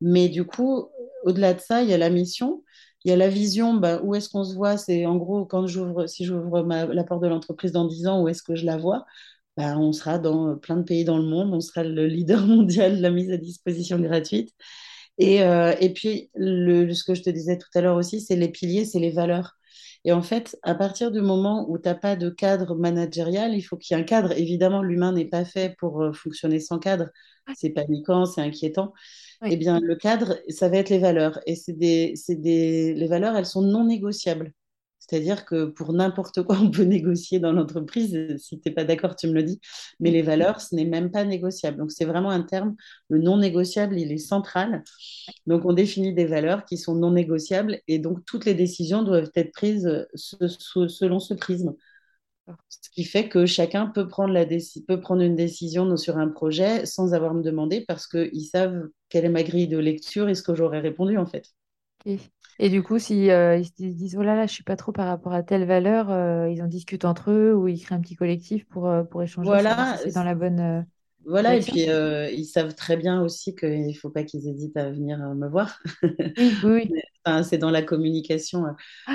[0.00, 0.88] Mais du coup,
[1.24, 2.62] au-delà de ça, il y a la mission
[3.04, 4.76] il y a la vision, bah, où est-ce qu'on se voit?
[4.76, 8.28] C'est en gros, quand j'ouvre, si j'ouvre la porte de l'entreprise dans 10 ans, où
[8.28, 9.04] est-ce que je la vois?
[9.56, 12.96] Bah, On sera dans plein de pays dans le monde, on sera le leader mondial
[12.98, 14.50] de la mise à disposition gratuite.
[15.18, 18.36] Et, euh, et puis, le, ce que je te disais tout à l'heure aussi, c'est
[18.36, 19.52] les piliers, c'est les valeurs.
[20.04, 23.62] Et en fait, à partir du moment où tu n'as pas de cadre managérial, il
[23.62, 24.32] faut qu'il y ait un cadre.
[24.32, 27.08] Évidemment, l'humain n'est pas fait pour euh, fonctionner sans cadre.
[27.52, 28.92] C'est paniquant, c'est inquiétant.
[29.44, 31.40] Eh bien, le cadre, ça va être les valeurs.
[31.46, 34.52] Et c'est des, des, les valeurs, elles sont non négociables.
[35.08, 38.36] C'est-à-dire que pour n'importe quoi, on peut négocier dans l'entreprise.
[38.38, 39.60] Si tu n'es pas d'accord, tu me le dis.
[39.98, 41.78] Mais les valeurs, ce n'est même pas négociable.
[41.78, 42.76] Donc, c'est vraiment un terme.
[43.08, 44.84] Le non négociable, il est central.
[45.46, 47.80] Donc, on définit des valeurs qui sont non négociables.
[47.88, 51.74] Et donc, toutes les décisions doivent être prises selon ce prisme.
[52.68, 56.86] Ce qui fait que chacun peut prendre, la peut prendre une décision sur un projet
[56.86, 60.42] sans avoir me demander parce qu'ils savent quelle est ma grille de lecture et ce
[60.42, 61.46] que j'aurais répondu en fait.
[62.58, 64.92] Et du coup, si euh, ils se disent oh là là, je suis pas trop
[64.92, 68.00] par rapport à telle valeur, euh, ils en discutent entre eux ou ils créent un
[68.00, 69.48] petit collectif pour, euh, pour échanger.
[69.48, 70.86] Voilà, c'est dans la bonne.
[71.24, 74.90] Voilà, et puis ils savent très bien aussi qu'il ne faut pas qu'ils hésitent à
[74.90, 75.80] venir me voir.
[76.02, 76.90] Oui, oui.
[77.24, 78.64] enfin, c'est dans la communication.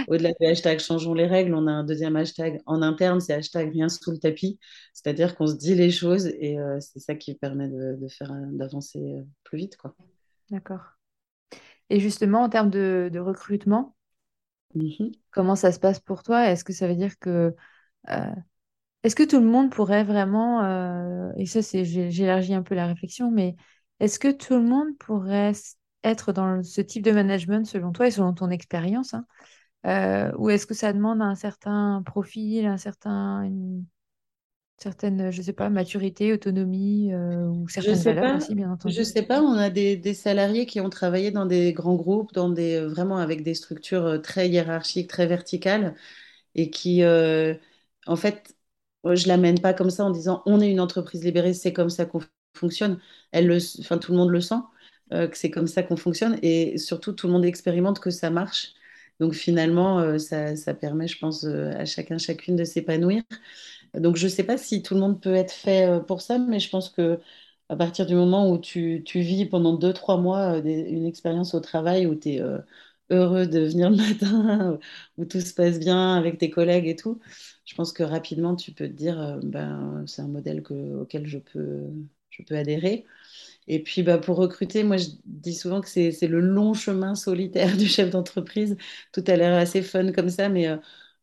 [0.08, 3.72] Au-delà du hashtag changeons les règles, on a un deuxième hashtag en interne, c'est hashtag
[3.74, 4.58] rien sous le tapis.
[4.94, 9.24] C'est-à-dire qu'on se dit les choses et c'est ça qui permet de, de faire d'avancer
[9.44, 9.76] plus vite.
[9.76, 9.94] quoi.
[10.50, 10.97] D'accord.
[11.90, 13.96] Et justement, en termes de, recrutement,
[14.76, 16.50] mmh comment ça se passe pour toi?
[16.50, 17.56] Est-ce que ça veut dire que...
[18.10, 18.36] Euh,
[19.04, 20.64] est-ce que tout le monde pourrait vraiment...
[20.64, 23.56] Euh, et ça, c'est, j'élargis un peu la réflexion, mais
[24.00, 25.54] est-ce que tout le monde pourrait
[26.04, 29.26] être dans ce type de management selon toi et selon ton expérience hein?
[29.86, 33.50] Euh, Ou est-ce que ça demande un certain profil, un certain,
[34.78, 38.94] certaine, je sais pas, maturité, autonomie euh, ou certaines valeurs aussi, bien entendu.
[38.94, 42.32] Je sais pas, on a des, des, salariés qui ont travaillé dans des grands groupes,
[42.34, 45.96] dans des, euh, vraiment avec des structures euh, très hiérarchiques, très verticales,
[46.54, 48.56] et qui, en fait,
[49.06, 52.06] je l'amène pas comme ça en disant on est une entreprise libérée, c'est comme ça
[52.06, 52.22] qu'on
[52.56, 53.00] fonctionne.
[53.32, 54.56] Elle le, enfin, tout le monde le sent,
[55.12, 58.74] que c'est comme ça qu'on fonctionne, et surtout tout le monde expérimente que ça marche.
[59.20, 63.22] Donc finalement, ça, ça, permet, je pense, à chacun, chacune de s'épanouir.
[63.94, 66.38] Donc, je ne sais pas si tout le monde peut être fait euh, pour ça,
[66.38, 67.20] mais je pense que
[67.70, 71.60] à partir du moment où tu, vis pendant deux, trois mois euh, une expérience au
[71.60, 72.60] travail où tu es euh,
[73.10, 74.80] heureux de venir le matin,
[75.18, 77.20] où tout se passe bien avec tes collègues et tout,
[77.66, 80.64] je pense que rapidement, tu peux te dire, ben, c'est un modèle
[81.02, 81.90] auquel je peux,
[82.52, 83.06] adhérer.
[83.68, 87.78] Et puis, bah, pour recruter, moi, je dis souvent que c'est le long chemin solitaire
[87.78, 88.78] du chef d'entreprise.
[89.14, 90.68] Tout a l'air assez fun comme ça, mais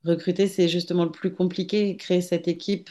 [0.05, 2.91] recruter, c'est justement le plus compliqué, créer cette équipe,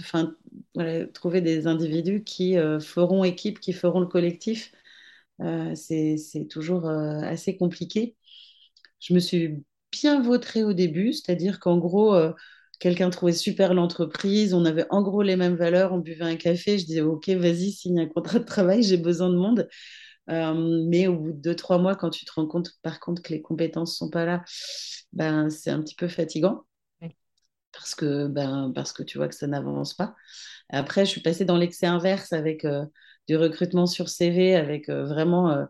[1.14, 4.72] trouver des individus qui euh, feront équipe, qui feront le collectif.
[5.42, 8.16] Euh, c'est toujours euh, assez compliqué.
[9.00, 12.16] Je me suis bien vautrée au début, c'est-à-dire qu'en gros,
[12.80, 16.80] quelqu'un trouvait super l'entreprise, on avait en gros les mêmes valeurs, on buvait un café,
[16.80, 19.68] je disais, OK, vas-y, signe un contrat de travail, j'ai besoin de monde.
[20.28, 23.34] mais au bout de deux, trois mois, quand tu te rends compte, par contre, que
[23.34, 24.44] les compétences ne sont pas là,
[25.14, 26.66] ben, c'est un petit peu fatigant
[27.74, 30.16] parce que, ben, parce que tu vois que ça n'avance pas.
[30.70, 32.86] Après, je suis passée dans l'excès inverse avec euh,
[33.28, 35.66] du recrutement sur CV, avec euh, vraiment, euh,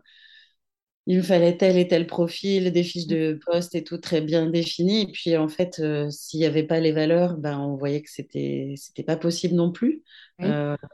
[1.06, 4.46] il me fallait tel et tel profil, des fiches de poste et tout très bien
[4.48, 5.02] définies.
[5.02, 8.74] Et puis, en fait, s'il n'y avait pas les valeurs, ben, on voyait que c'était
[8.76, 10.02] c'était pas possible non plus.
[10.38, 10.48] Oui.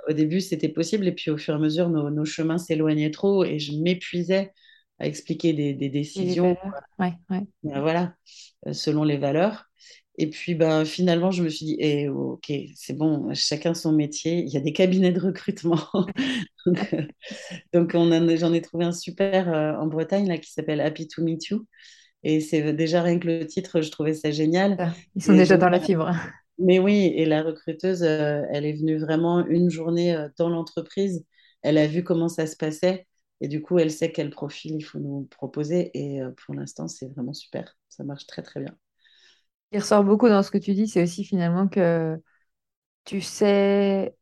[0.08, 1.06] au début, c'était possible.
[1.06, 4.52] Et puis, au fur et à mesure, nos, nos chemins s'éloignaient trop et je m'épuisais
[4.98, 6.82] à expliquer des, décisions, valeurs.
[6.98, 7.46] Ouais, ouais.
[7.62, 8.14] ben, voilà,
[8.72, 9.69] selon les valeurs.
[10.20, 14.38] Et puis ben, finalement, je me suis dit, eh, ok, c'est bon, chacun son métier.
[14.40, 15.80] Il y a des cabinets de recrutement.
[16.66, 17.06] donc, euh,
[17.72, 17.92] donc
[18.38, 21.66] j'en ai trouvé un super euh, en Bretagne là, qui s'appelle Happy to Meet You.
[22.24, 24.78] Et c'est déjà rien que le titre, je trouvais ça génial.
[24.78, 26.10] Ça, Ils sont Et déjà donc, dans la fibre.
[26.58, 31.24] mais oui, et la recruteuse, euh, elle est venue vraiment une journée euh, dans l'entreprise.
[31.62, 33.06] Elle a vu comment ça se passait.
[33.40, 35.90] Et du coup, elle sait quel profil il faut nous proposer.
[35.98, 37.76] Et euh, pour l'instant, c'est vraiment super.
[37.88, 38.76] Ça marche très, très bien.
[39.72, 42.20] Il ressort beaucoup dans ce que tu dis, c'est aussi finalement que
[43.04, 44.16] tu sais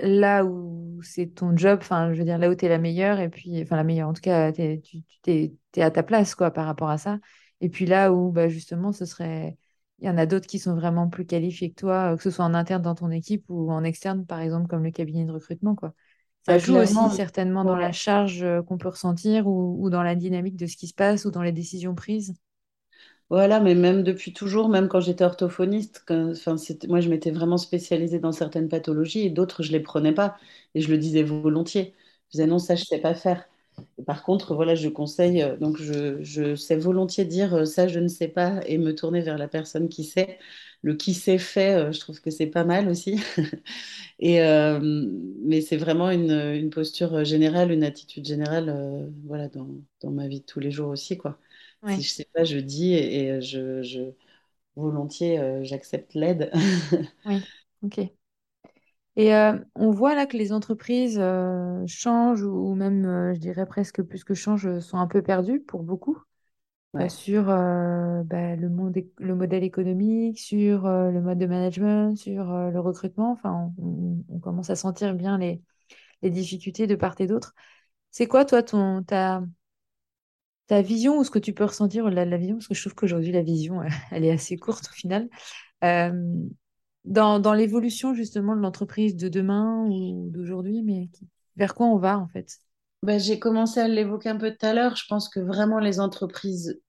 [0.00, 3.20] là où c'est ton job, enfin, je veux dire, là où tu es la meilleure,
[3.20, 4.80] et puis, enfin, la meilleure, en tout cas, tu
[5.22, 7.18] t'es, t'es à ta place, quoi, par rapport à ça.
[7.60, 9.58] Et puis là où, bah, justement, ce serait,
[10.00, 12.30] il y en a d'autres qui sont vraiment plus qualifiés que toi, euh, que ce
[12.30, 15.32] soit en interne dans ton équipe ou en externe, par exemple, comme le cabinet de
[15.32, 15.94] recrutement, quoi.
[16.44, 20.02] Ça joue aussi clairement, certainement dans la charge euh, qu'on peut ressentir ou, ou dans
[20.02, 22.34] la dynamique de ce qui se passe ou dans les décisions prises.
[23.30, 26.56] Voilà, mais même depuis toujours, même quand j'étais orthophoniste, enfin,
[26.88, 30.38] moi je m'étais vraiment spécialisée dans certaines pathologies et d'autres je les prenais pas
[30.74, 31.94] et je le disais volontiers.
[32.28, 33.46] Je disais non, ça je sais pas faire.
[34.06, 38.08] Par contre, voilà, je conseille, euh, donc je, sais volontiers dire euh, ça je ne
[38.08, 40.38] sais pas et me tourner vers la personne qui sait.
[40.82, 43.20] Le qui sait fait, euh, je trouve que c'est pas mal aussi.
[44.20, 44.40] Et,
[45.44, 49.68] mais c'est vraiment une, posture générale, une attitude générale, voilà, dans,
[50.02, 51.38] dans ma vie de tous les jours aussi, quoi.
[51.86, 54.12] Si je sais pas, je dis et, et je, je-
[54.76, 56.52] volontiers, euh, j'accepte l'aide.
[57.24, 57.46] oui,
[57.82, 58.10] ok.
[59.16, 63.66] Et euh, on voit là que les entreprises euh, changent ou, même, euh, je dirais
[63.66, 66.18] presque plus que changent, euh, sont un peu perdues pour beaucoup
[67.00, 67.10] euh, Ouais.
[67.10, 72.50] sur euh, bah, le monde, le modèle économique, sur euh, le mode de management, sur
[72.52, 73.32] euh, le recrutement.
[73.32, 75.62] Enfin, on, on- on commence à sentir bien les,
[76.22, 77.54] les difficultés de part et d'autre.
[78.12, 79.42] C'est quoi, toi, ton, ta,
[80.68, 82.56] ta vision ou ce que tu peux ressentir de la vision?
[82.56, 85.28] Parce que je trouve qu'aujourd'hui, la vision, elle est assez courte au final.
[85.84, 86.12] Euh,
[87.04, 91.10] dans, dans l'évolution justement de l'entreprise de demain ou d'aujourd'hui, mais
[91.56, 92.58] vers quoi on va en fait?
[93.02, 94.96] Ben, j'ai commencé à l'évoquer un peu tout à l'heure.
[94.96, 96.80] Je pense que vraiment les entreprises,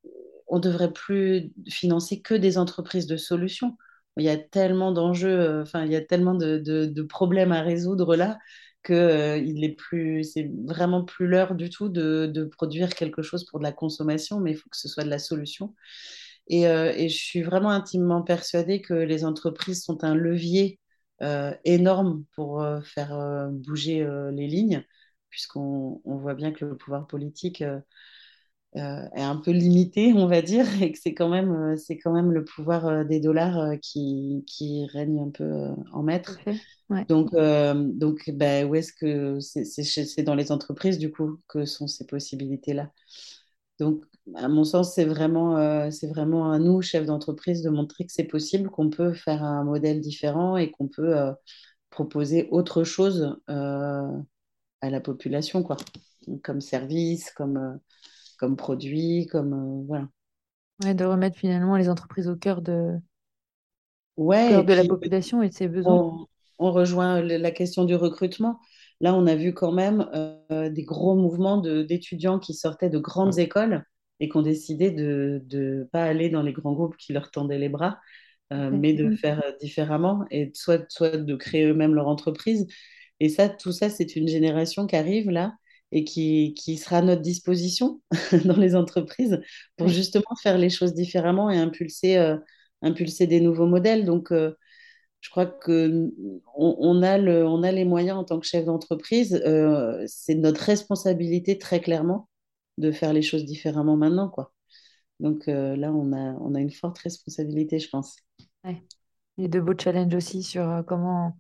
[0.48, 3.78] on devrait plus financer que des entreprises de solutions.
[4.18, 7.62] Il y a tellement d'enjeux, euh, enfin, il y a tellement de- de problèmes à
[7.62, 8.39] résoudre là
[8.84, 13.22] que, euh, il est plus, c'est vraiment plus l'heure du tout de, de produire quelque
[13.22, 15.76] chose pour de la consommation, mais il faut que ce soit de la solution.
[16.48, 20.80] Et, euh, et je suis vraiment intimement persuadée que les entreprises sont un levier
[21.22, 24.84] euh, énorme pour euh, faire bouger les lignes,
[25.30, 27.63] puisqu'on on voit bien que le pouvoir politique
[28.75, 32.13] est un peu limité, on va dire, et que c'est quand même, euh, c'est quand
[32.13, 36.39] même le pouvoir euh, des dollars euh, qui, qui règne un peu euh, en maître.
[36.89, 41.39] Ouais, Donc, euh, donc ben, où est-ce que c'est c'est dans les entreprises, du coup,
[41.47, 42.91] que sont ces possibilités-là?
[43.79, 44.03] Donc,
[44.36, 48.12] à mon sens, c'est vraiment, euh, c'est vraiment à nous, chefs d'entreprise, de montrer que
[48.12, 51.32] c'est possible, qu'on peut faire un modèle différent et qu'on peut euh,
[51.89, 54.08] proposer autre chose euh,
[54.82, 55.77] à la population, quoi.
[56.43, 57.77] Comme service, comme, euh,
[58.39, 60.08] comme produit, comme euh, voilà.
[60.84, 63.02] Ouais, de remettre finalement les entreprises au cœur de, au
[64.17, 66.04] Ouais, cœur de la population et de ses besoins.
[66.04, 66.28] on,
[66.60, 68.60] on rejoint la question du recrutement.
[69.02, 73.39] Là, on a vu quand même euh, des gros mouvements d'étudiants qui sortaient de grandes
[73.39, 73.86] écoles
[74.19, 77.60] et qui ont décidé de ne pas aller dans les grands groupes qui leur tendaient
[77.60, 77.99] les bras,
[78.54, 79.19] euh, mais de Mm.
[79.21, 82.67] faire différemment et soit, soit de créer eux-mêmes leur entreprise.
[83.21, 85.54] Et ça, tout ça, c'est une génération qui arrive là
[85.91, 88.02] et qui, qui sera à notre disposition
[88.45, 89.41] dans les entreprises
[89.78, 92.38] pour justement faire les choses différemment et impulser, euh,
[92.82, 94.06] impulser des nouveaux modèles.
[94.06, 94.54] Donc, euh,
[95.21, 96.12] je crois que
[96.56, 99.41] on, a le, on a les moyens en tant que chef d'entreprise.
[99.45, 102.29] euh, c'est notre responsabilité très clairement
[102.77, 104.54] de faire les choses différemment maintenant, quoi.
[105.19, 108.15] Donc euh, là, on a, on a une forte responsabilité, je pense.
[108.63, 108.81] Ouais.
[109.37, 111.35] Et de beaux challenges aussi sur comment,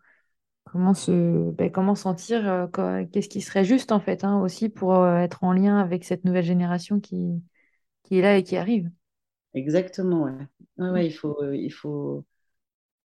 [0.71, 4.95] comment se, ben, comment sentir, euh, qu'est-ce qui serait juste en fait, hein, aussi pour
[4.95, 7.41] euh, être en lien avec cette nouvelle génération qui,
[8.03, 8.91] qui est là et qui arrive.
[9.53, 10.31] Exactement, ouais.
[10.77, 11.01] Ouais, Mm.
[11.01, 12.25] ouais, il faut, euh, il faut,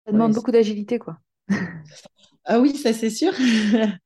[0.06, 1.18] Ça demande beaucoup d'agilité, quoi.
[2.46, 3.34] Ah oui, ça c'est sûr.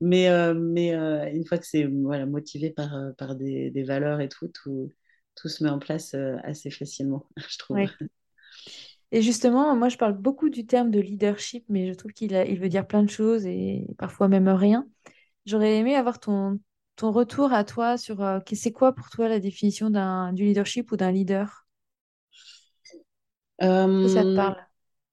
[0.00, 0.90] Mais, mais
[1.34, 4.90] une fois que c'est voilà, motivé par, par des, des valeurs et tout, tout,
[5.34, 7.90] tout se met en place assez facilement, je trouve.
[9.12, 12.58] Et justement, moi, je parle beaucoup du terme de leadership, mais je trouve qu'il il
[12.60, 14.88] veut dire plein de choses et parfois même rien.
[15.46, 16.60] J'aurais aimé avoir ton,
[16.96, 20.92] ton retour à toi sur euh, c'est quoi pour toi la définition d'un, du leadership
[20.92, 21.66] ou d'un leader?
[24.04, 24.56] Ça te Euh, parle?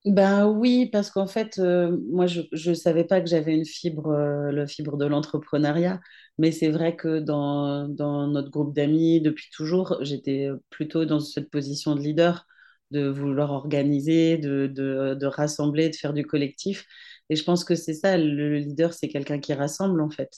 [0.05, 4.07] ben oui, parce qu'en fait, euh, moi, je ne savais pas que j'avais une fibre,
[4.09, 5.99] euh, le fibre de l'entrepreneuriat,
[6.37, 11.49] mais c'est vrai que dans, dans notre groupe d'amis, depuis toujours, j'étais plutôt dans cette
[11.51, 12.47] position de leader,
[12.91, 16.85] de vouloir organiser, de, de, de rassembler, de faire du collectif.
[17.29, 20.31] Et je pense que c'est ça, le leader, c'est quelqu'un qui rassemble, en fait,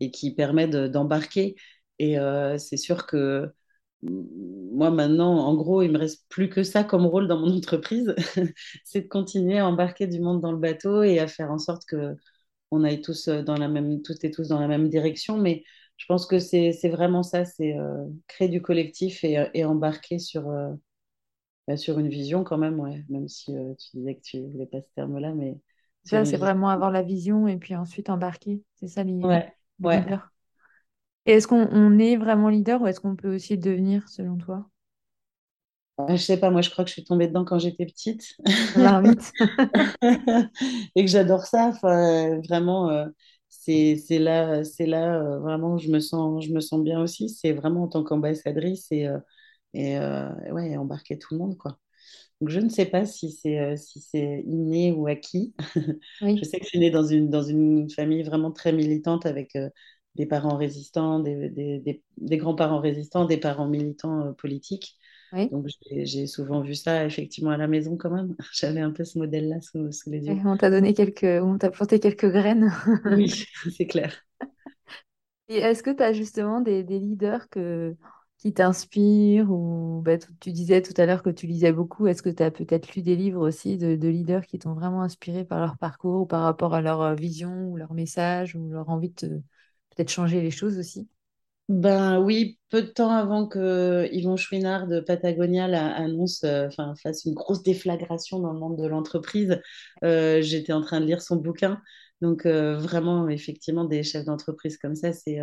[0.00, 1.56] et qui permet de- d'embarquer.
[1.98, 3.50] Et euh, c'est sûr que
[4.02, 8.14] moi, maintenant, en gros, il me reste plus que ça comme rôle dans mon entreprise,
[8.84, 11.84] c'est de continuer à embarquer du monde dans le bateau et à faire en sorte
[11.86, 12.16] que
[12.72, 15.38] on aille tous dans la même, toutes et tous dans la même direction.
[15.38, 15.64] Mais
[15.98, 20.48] je pense que c'est vraiment ça, c'est euh, créer du collectif et, euh, embarquer sur,
[20.50, 20.72] euh,
[21.68, 23.04] bah, sur une vision quand même, ouais.
[23.10, 25.60] Même si euh, tu disais que tu voulais pas ce terme-là, mais
[26.04, 26.38] Ça, c'est vision.
[26.38, 28.62] vraiment avoir la vision et puis ensuite embarquer.
[28.76, 29.30] C'est ça, les,
[29.80, 30.12] Ouais.
[31.26, 34.68] Et est-ce qu'on on est vraiment leader ou est-ce qu'on peut aussi devenir, selon toi?
[36.08, 38.22] Je sais pas, moi je crois que je suis tombée dedans quand j'étais petite.
[38.74, 39.32] Marmite.
[40.94, 41.66] et que j'adore ça.
[41.68, 43.06] Enfin, vraiment, euh,
[43.48, 47.28] c'est là, c'est là euh, vraiment où je me sens, je me sens bien aussi.
[47.28, 49.18] C'est vraiment en tant qu'ambassadrice et, euh,
[49.74, 51.78] et euh, ouais, embarquer tout le monde, quoi.
[52.40, 55.54] Donc, je ne sais pas si c'est euh, si c'est inné ou acquis.
[56.36, 59.56] Je sais que je suis née dans une, dans une famille vraiment très militante avec
[59.56, 59.70] euh,
[60.16, 64.96] des parents résistants, des, des, des- des grands-parents résistants, des parents militants politiques.
[65.32, 65.52] oui.
[65.52, 68.36] Donc, j'ai souvent vu ça effectivement à la maison quand même.
[68.54, 70.42] J'avais un peu ce modèle-là sous, sous les Et yeux.
[70.44, 72.72] on t'a donné quelques, on t'a planté quelques graines.
[73.04, 73.44] Oui,
[73.76, 74.14] c'est clair.
[75.48, 77.96] Et est-ce que tu as justement des, des leaders que,
[78.38, 82.06] qui t'inspirent ou bah, tu disais tout à l'heure que tu lisais beaucoup.
[82.06, 85.02] Est-ce que tu as peut-être lu des livres aussi de, de leaders qui t'ont vraiment
[85.02, 88.68] inspiré par leur parcours ou par rapport à leur euh, vision ou leur message ou
[88.70, 89.42] leur envie de
[89.96, 91.08] peut-être changer les choses aussi?
[91.68, 95.64] Ben oui, peu de temps avant que Yvon Chouinard de Patagonia
[95.94, 99.60] annonce, euh, enfin, fasse une grosse déflagration dans le monde de l'entreprise,
[100.02, 101.78] euh, j'étais en train de lire son bouquin.
[102.22, 105.38] Donc vraiment, effectivement, des chefs d'entreprise comme ça, c'est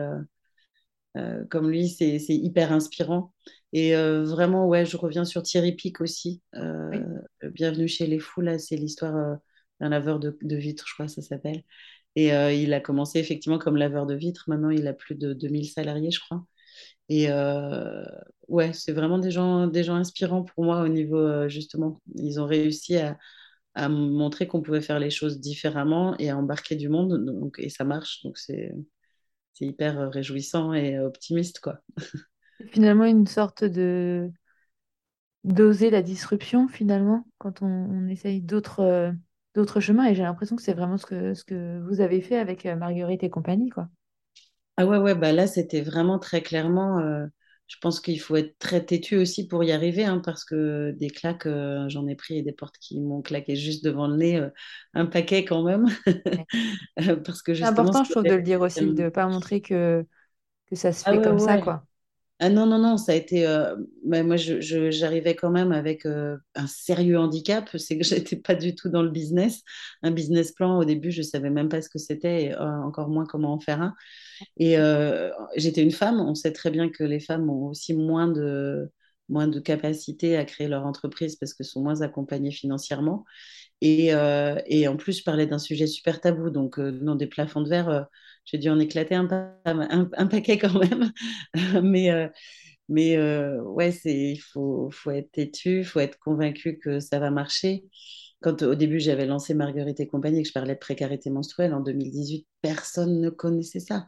[1.17, 3.33] euh, comme lui, c'est hyper inspirant.
[3.73, 6.41] Et euh, vraiment, ouais, je reviens sur Thierry Pic aussi.
[6.55, 7.05] Euh, Oui,
[7.43, 9.37] Bienvenue chez les fous, là, c'est l'histoire
[9.79, 11.63] d'un laveur de, de vitres, je crois ça s'appelle.
[12.15, 14.45] Et il a commencé effectivement comme laveur de vitres.
[14.47, 16.45] Maintenant, il a plus de 2000 salariés, je crois.
[17.09, 17.29] Et
[18.47, 22.45] ouais, c'est vraiment des gens, des gens inspirants pour moi au niveau, justement, ils ont
[22.45, 23.17] réussi à,
[23.75, 27.25] à montrer qu'on pouvait faire les choses différemment et à embarquer du monde.
[27.25, 28.23] Donc, et ça marche.
[28.23, 28.73] Donc, c'est,
[29.55, 31.79] c'est hyper euh, réjouissant et optimiste, quoi.
[32.71, 34.31] finalement une sorte de
[35.45, 39.11] d'oser la disruption finalement quand on, on essaye d'autres euh,
[39.53, 40.05] d'autres chemins.
[40.07, 42.75] Et j'ai l'impression que c'est vraiment ce que, ce que vous avez fait avec euh,
[42.75, 43.87] Marguerite et compagnie, quoi.
[44.77, 46.99] Ah ouais, ouais, bah là, c'était vraiment très clairement.
[46.99, 47.27] euh,
[47.67, 51.09] je pense qu'il faut être très têtu aussi pour y arriver, hein, parce que des
[51.09, 54.37] claques, euh, j'en ai pris et des portes qui m'ont claqué juste devant le nez,
[54.37, 54.49] euh,
[54.93, 55.85] un paquet quand même.
[56.31, 56.47] Ouais.
[57.25, 60.05] Parce que C'est important, je trouve, de le dire aussi, de ne pas montrer que,
[60.67, 61.85] que ça se Ah fait ouais, comme ça, quoi.
[62.39, 63.47] Ah non, non, non, ça a été.
[63.47, 67.69] euh, moi, j'arrivais quand même avec euh, un sérieux handicap.
[67.77, 69.61] C'est que j'étais pas du tout dans le business.
[70.03, 73.07] Un business plan, au début, je savais même pas ce que c'était, et euh, encore
[73.07, 73.95] moins comment en faire un.
[74.57, 76.19] Et euh, j'étais une femme.
[76.21, 78.91] On sait très bien que les femmes ont aussi moins de,
[79.29, 83.25] moins de capacité à créer leur entreprise parce qu'elles sont moins accompagnées financièrement.
[83.81, 84.09] Et,
[84.67, 86.49] et en plus, je parlais d'un sujet super tabou.
[86.49, 88.07] Donc, non, des plafonds de verre,
[88.45, 91.11] j'ai dû en éclater un, pa- un, un paquet quand même.
[91.83, 92.27] Mais, euh,
[92.89, 97.19] mais euh, ouais, c'est, il faut, faut être têtu, il faut être convaincu que ça
[97.19, 97.85] va marcher.
[98.41, 101.73] Quand au début j'avais lancé Marguerite et compagnie et que je parlais de précarité menstruelle
[101.73, 104.07] en 2018, personne ne connaissait ça.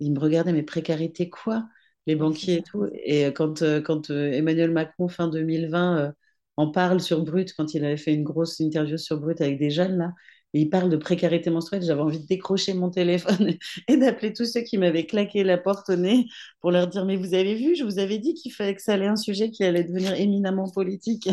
[0.00, 1.68] Ils me regardaient, mais précarité quoi?
[2.06, 2.86] Les banquiers et tout.
[3.04, 6.12] Et quand, euh, quand euh, Emmanuel Macron, fin 2020, euh,
[6.56, 9.70] en parle sur Brut, quand il avait fait une grosse interview sur Brut avec des
[9.70, 10.12] jeunes, là,
[10.54, 13.54] et il parle de précarité menstruelle, j'avais envie de décrocher mon téléphone
[13.88, 16.26] et d'appeler tous ceux qui m'avaient claqué la porte au nez
[16.60, 18.94] pour leur dire, mais vous avez vu, je vous avais dit qu'il fallait que ça
[18.94, 21.28] allait un sujet qui allait devenir éminemment politique.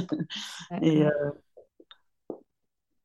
[0.82, 1.09] Et euh,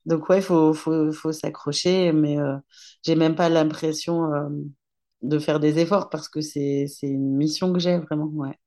[0.06, 2.56] donc, ouais, il faut, faut, faut s'accrocher, mais euh,
[3.04, 4.48] j'ai même pas l'impression euh,
[5.22, 8.58] de faire des efforts parce que c'est, c'est une mission que j'ai vraiment, ouais.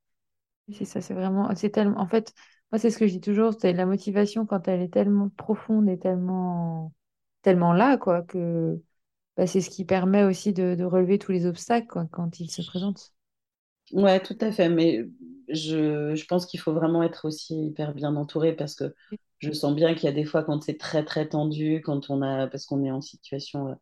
[0.72, 2.34] C'est ça, c'est vraiment, c'est tellement, en fait,
[2.72, 5.90] moi, c'est ce que je dis toujours, c'est la motivation quand elle est tellement profonde
[5.90, 6.94] et tellement,
[7.42, 8.82] tellement là, quoi, que
[9.38, 12.52] bah, c'est ce qui permet aussi de, de relever tous les obstacles, quoi, quand ils
[12.52, 13.14] se présentent.
[13.92, 14.70] Ouais, tout à fait.
[14.70, 15.06] Mais
[15.50, 18.94] je, je pense qu'il faut vraiment être aussi hyper bien entouré parce que
[19.40, 22.22] je sens bien qu'il y a des fois quand c'est très très tendu, quand on
[22.22, 23.74] a, parce qu'on est en situation euh,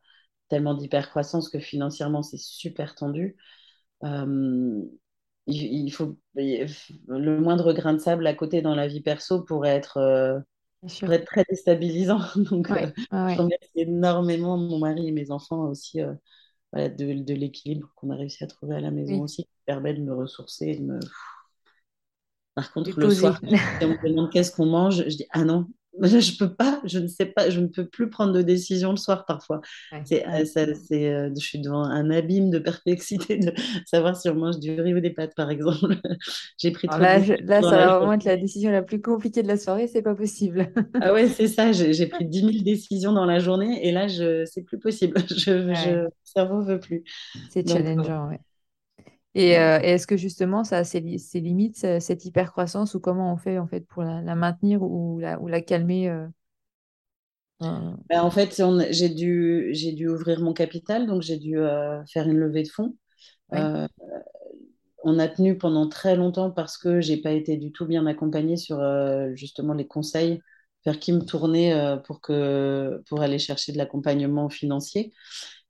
[0.49, 3.37] tellement d'hypercroissance que financièrement c'est super tendu.
[4.03, 4.83] Euh,
[5.47, 9.75] il, il faut le moindre grain de sable à côté dans la vie perso pourrait
[9.75, 10.39] être, euh,
[10.99, 12.19] Pourrait être très déstabilisant.
[12.51, 16.13] Donc, Ouais, euh, ouais, je remercie énormément mon mari et mes enfants aussi euh,
[16.73, 19.51] voilà, de, de l'équilibre qu'on a réussi à trouver à la maison Oui, aussi, qui
[19.65, 20.99] permet de me ressourcer, de me
[22.55, 23.39] par contre, le soir,
[23.79, 25.67] si on me demande qu'est-ce qu'on mange, je dis ah non,
[26.07, 28.97] je peux pas, je ne sais pas, je ne peux plus prendre de décision le
[28.97, 29.61] soir parfois.
[29.91, 30.43] Ouais, C'est, euh,
[30.91, 33.53] euh, je suis devant un abîme de perplexité de
[33.85, 35.97] savoir si on mange du riz ou des pâtes, par exemple.
[36.57, 37.33] J'ai pris de là, je-
[37.63, 40.71] ça va vraiment être la décision la plus compliquée de la soirée, c'est pas possible.
[41.01, 44.43] Ah ouais, c'est ça, j'ai pris dix mille décisions dans la journée et là, je,
[44.45, 45.15] c'est plus possible.
[45.29, 47.03] Je, je, Ouais, le cerveau veut plus.
[47.49, 48.39] c'est euh, challengeant, ouais.
[49.35, 52.95] Et, euh, et est-ce que justement ça a ses, li- ses limites, ce- cette hypercroissance,
[52.95, 56.09] ou comment on fait en fait pour la, la maintenir ou la, ou la calmer
[56.09, 56.27] euh,
[57.61, 58.61] euh, Ben, en fait,
[58.91, 62.95] j'ai dû, dû ouvrir mon capital, donc j'ai dû euh, faire une levée de fonds.
[63.51, 63.71] Oui,
[65.03, 68.57] on a tenu pendant très longtemps parce que j'ai pas été du tout bien accompagnée
[68.57, 68.79] sur
[69.35, 70.41] justement les conseils,
[70.85, 75.13] vers qui me tourner pour que pour aller chercher de l'accompagnement financier.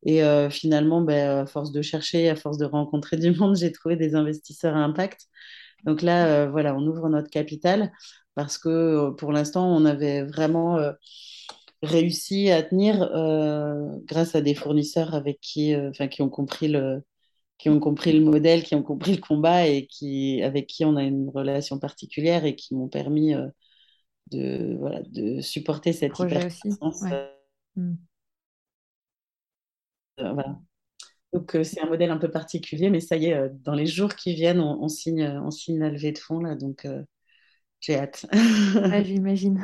[0.04, 3.72] Et euh, finalement, ben, à force de chercher, à force de rencontrer du monde, j'ai
[3.72, 5.28] trouvé des investisseurs à impact.
[5.86, 7.92] Donc là, euh, voilà, on ouvre notre capital
[8.36, 10.94] parce que euh, pour l'instant, on avait vraiment euh,
[11.84, 13.10] réussi à tenir
[14.06, 15.74] grâce à des fournisseurs avec qui,
[16.12, 17.02] qui ont compris le,
[17.60, 20.96] qui ont compris le modèle, qui ont compris le combat et qui, avec qui on
[20.96, 23.48] a une relation particulière et qui m'ont permis euh,
[24.32, 27.02] de, voilà, de supporter cette hypercroissance.
[27.04, 27.14] Ouais.
[27.14, 27.28] Euh,
[27.76, 27.94] Mm.
[30.20, 30.60] Voilà.
[31.34, 33.86] Donc euh, c'est un modèle un peu particulier, mais ça y est, euh, dans les
[33.88, 37.04] jours qui viennent, on, on signe, on signe la levée de fonds là, donc euh,
[37.82, 38.26] j'ai hâte.
[38.92, 39.64] Ouais, j'imagine.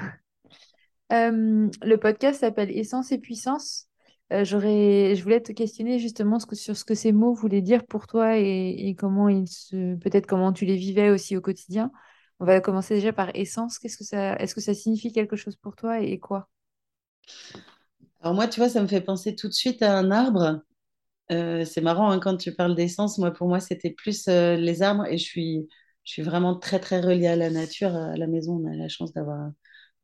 [1.12, 3.88] Euh, le podcast s'appelle Essence et Puissance.
[4.34, 7.62] Euh, j'aurais, je voulais te questionner justement ce que- sur ce que ces mots voulaient
[7.62, 11.42] dire pour toi et, et comment ils se, peut-être comment tu les vivais aussi au
[11.42, 11.92] quotidien.
[12.40, 13.78] On va commencer déjà par essence.
[13.80, 16.50] Qu'est-ce que ça, est-ce que ça signifie quelque chose pour toi et, et quoi?
[18.26, 20.64] Alors moi, tu vois, ça me fait penser tout de suite à un arbre.
[21.32, 23.18] Euh, c'est marrant hein, quand tu parles d'essence.
[23.20, 25.70] Moi, pour moi, c'était plus euh, les arbres et je suis,
[26.06, 27.96] je suis vraiment très, très reliée à la nature.
[27.96, 29.56] À la maison, on a la chance d'avoir un,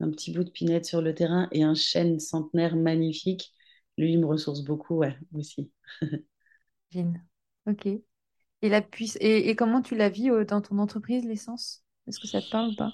[0.01, 3.53] un petit bout de pinette sur le terrain et un chêne centenaire magnifique.
[3.97, 5.71] Lui, il me ressource beaucoup, ouais, aussi.
[6.91, 7.13] Jean.
[7.67, 7.85] Ok.
[7.87, 8.03] Et
[8.69, 11.83] la puisse et, et comment tu la vis euh, dans ton entreprise, l'essence?
[12.07, 12.93] Est-ce que ça te parle ou pas?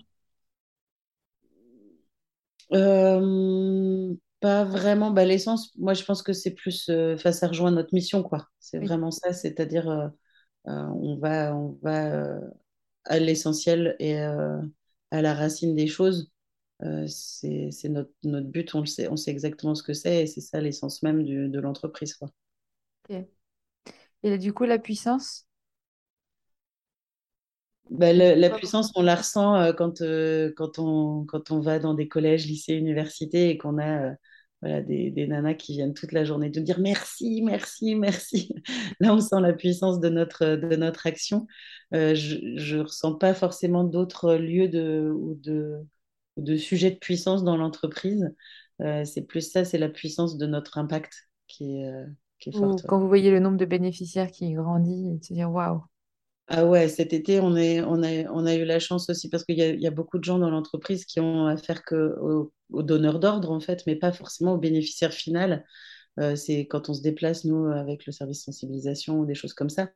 [4.45, 5.11] Euh, pas vraiment.
[5.11, 8.47] Bah, l'essence, moi, je pense que c'est plus, euh, enfin, ça rejoint notre mission, quoi.
[8.59, 8.97] C'est Oui.
[8.97, 10.07] vraiment ça, c'est-à-dire, euh,
[10.67, 10.71] euh,
[11.01, 12.41] on va, on va euh,
[13.05, 14.61] à l'essentiel et euh,
[15.11, 16.31] à la racine des choses.
[16.83, 20.27] Euh, c'est, notre, notre but, on le sait, on sait exactement ce que c'est et
[20.27, 22.29] c'est ça l'essence même du- de l'entreprise, quoi.
[23.09, 23.27] Ok.
[24.23, 25.46] Et là, du coup, la puissance?
[27.89, 31.93] Bah, la, puissance, on la ressent euh, quand, euh, quand on, quand on va dans
[31.93, 34.13] des collèges, lycées, universités et qu'on a euh,
[34.61, 38.53] voilà, des, des nanas qui viennent toute la journée te dire merci, merci, merci.
[38.99, 41.47] Là, on sent la puissance de notre, de notre action.
[41.91, 45.77] Je ne ressens pas forcément d'autres lieux de, ou de,
[46.37, 48.33] de sujets de puissance dans l'entreprise.
[48.79, 51.91] C'est plus ça, c'est la puissance de notre impact qui est,
[52.39, 52.85] qui est Ou forte.
[52.87, 55.83] quand vous voyez le nombre de bénéficiaires qui grandit et de se dire waouh.
[56.49, 59.43] Ah ouais, cet été, on est, on a, on a eu la chance aussi parce
[59.43, 62.15] qu'il y a, il y a beaucoup de gens dans l'entreprise qui ont affaire que
[62.21, 65.65] au, au donneur d'ordre, en fait, mais pas forcément au bénéficiaire final.
[66.19, 69.69] Euh, c'est quand on se déplace, nous, avec le service sensibilisation ou des choses comme
[69.69, 69.89] ça.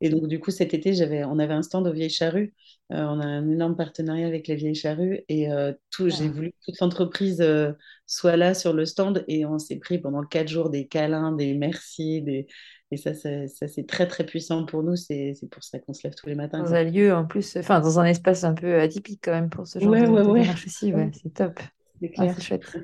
[0.00, 0.92] Et donc, du coup, cet été,
[1.26, 2.54] on avait un stand aux Vieilles Charrues.
[2.92, 5.22] Euh, on a un énorme partenariat avec les Vieilles Charrues.
[5.28, 7.72] Et euh, tout, j'ai Ah, voulu que toute l'entreprise euh,
[8.06, 9.24] soit là sur le stand.
[9.28, 12.22] Et on s'est pris pendant quatre jours des câlins, des merci.
[12.22, 12.46] Des...
[12.94, 14.94] Et ça, ça, ça, c'est très, très puissant pour nous.
[14.94, 16.76] C'est, pour ça qu'on se lève tous les matins, Dans quoi.
[16.76, 19.80] un lieu en plus, enfin dans un espace un peu atypique quand même pour ce
[19.80, 20.42] genre Ouais, de, ouais, de ouais.
[20.42, 20.92] démarche aussi,
[21.22, 21.60] c'est top.
[22.00, 22.76] C'est Ah, chouette.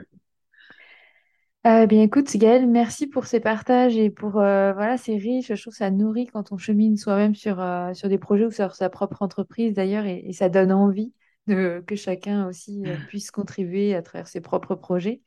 [1.66, 5.48] Euh, bien écoute, Gaëlle, merci pour ces partages et pour euh, voilà, c'est riche.
[5.54, 8.50] Je trouve que ça nourrit quand on chemine soi-même sur, euh, sur des projets ou
[8.50, 11.12] sur sa propre entreprise d'ailleurs, et, et ça donne envie
[11.46, 15.20] de, que chacun aussi euh, puisse contribuer à travers ses propres projets.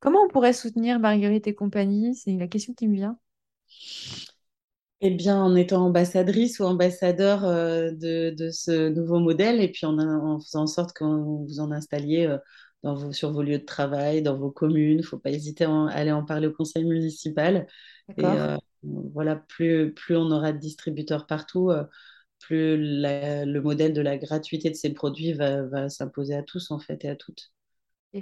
[0.00, 2.14] Comment on pourrait soutenir Marguerite et compagnie?
[2.16, 3.18] C'est la question qui me vient.
[5.04, 9.84] Eh bien, en étant ambassadrice ou ambassadeur euh, de, de ce nouveau modèle, et puis
[9.84, 12.38] en, en faisant en sorte que vous en installiez euh,
[12.84, 14.92] dans vos, sur vos lieux de travail, dans vos communes.
[14.92, 17.66] Il ne faut pas hésiter à en- aller en parler au conseil municipal.
[18.16, 21.72] Et euh, voilà, plus, plus on aura de distributeurs partout,
[22.38, 27.04] plus le modèle de la gratuité de ces produits va, s'imposer à tous, en fait,
[27.04, 27.52] et à toutes.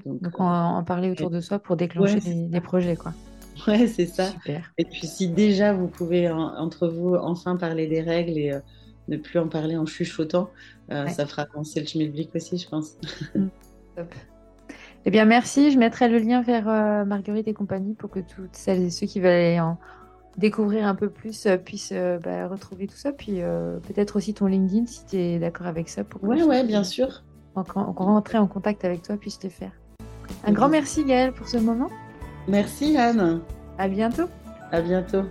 [0.06, 3.12] Donc, on en parler autour de soi pour déclencher des, projets, quoi.
[3.66, 4.32] Ouais, c'est ça.
[4.78, 8.58] Et puis, si déjà vous pouvez entre vous enfin parler des règles et
[9.08, 10.50] ne plus en parler en chuchotant,
[10.88, 12.96] ça fera avancer le schmilblick aussi, je pense.
[13.34, 13.48] Mm.
[13.96, 14.14] Top.
[15.04, 15.70] Eh bien, merci.
[15.70, 16.64] Je mettrai le lien vers
[17.06, 19.78] Marguerite et compagnie pour que toutes celles et ceux qui veulent aller en
[20.36, 23.12] découvrir un peu plus euh, puissent euh, bah, retrouver tout ça.
[23.12, 26.04] Puis euh, peut-être aussi ton LinkedIn si tu es d'accord avec ça.
[26.04, 27.22] Pour ouais, ouais, bien sûr.
[27.54, 29.72] rentrer en contact avec toi puisse le faire.
[30.44, 31.90] Un grand merci Gaëlle pour ce moment.
[32.50, 33.40] Merci Anne.
[33.78, 34.28] À bientôt.
[34.72, 35.22] À bientôt.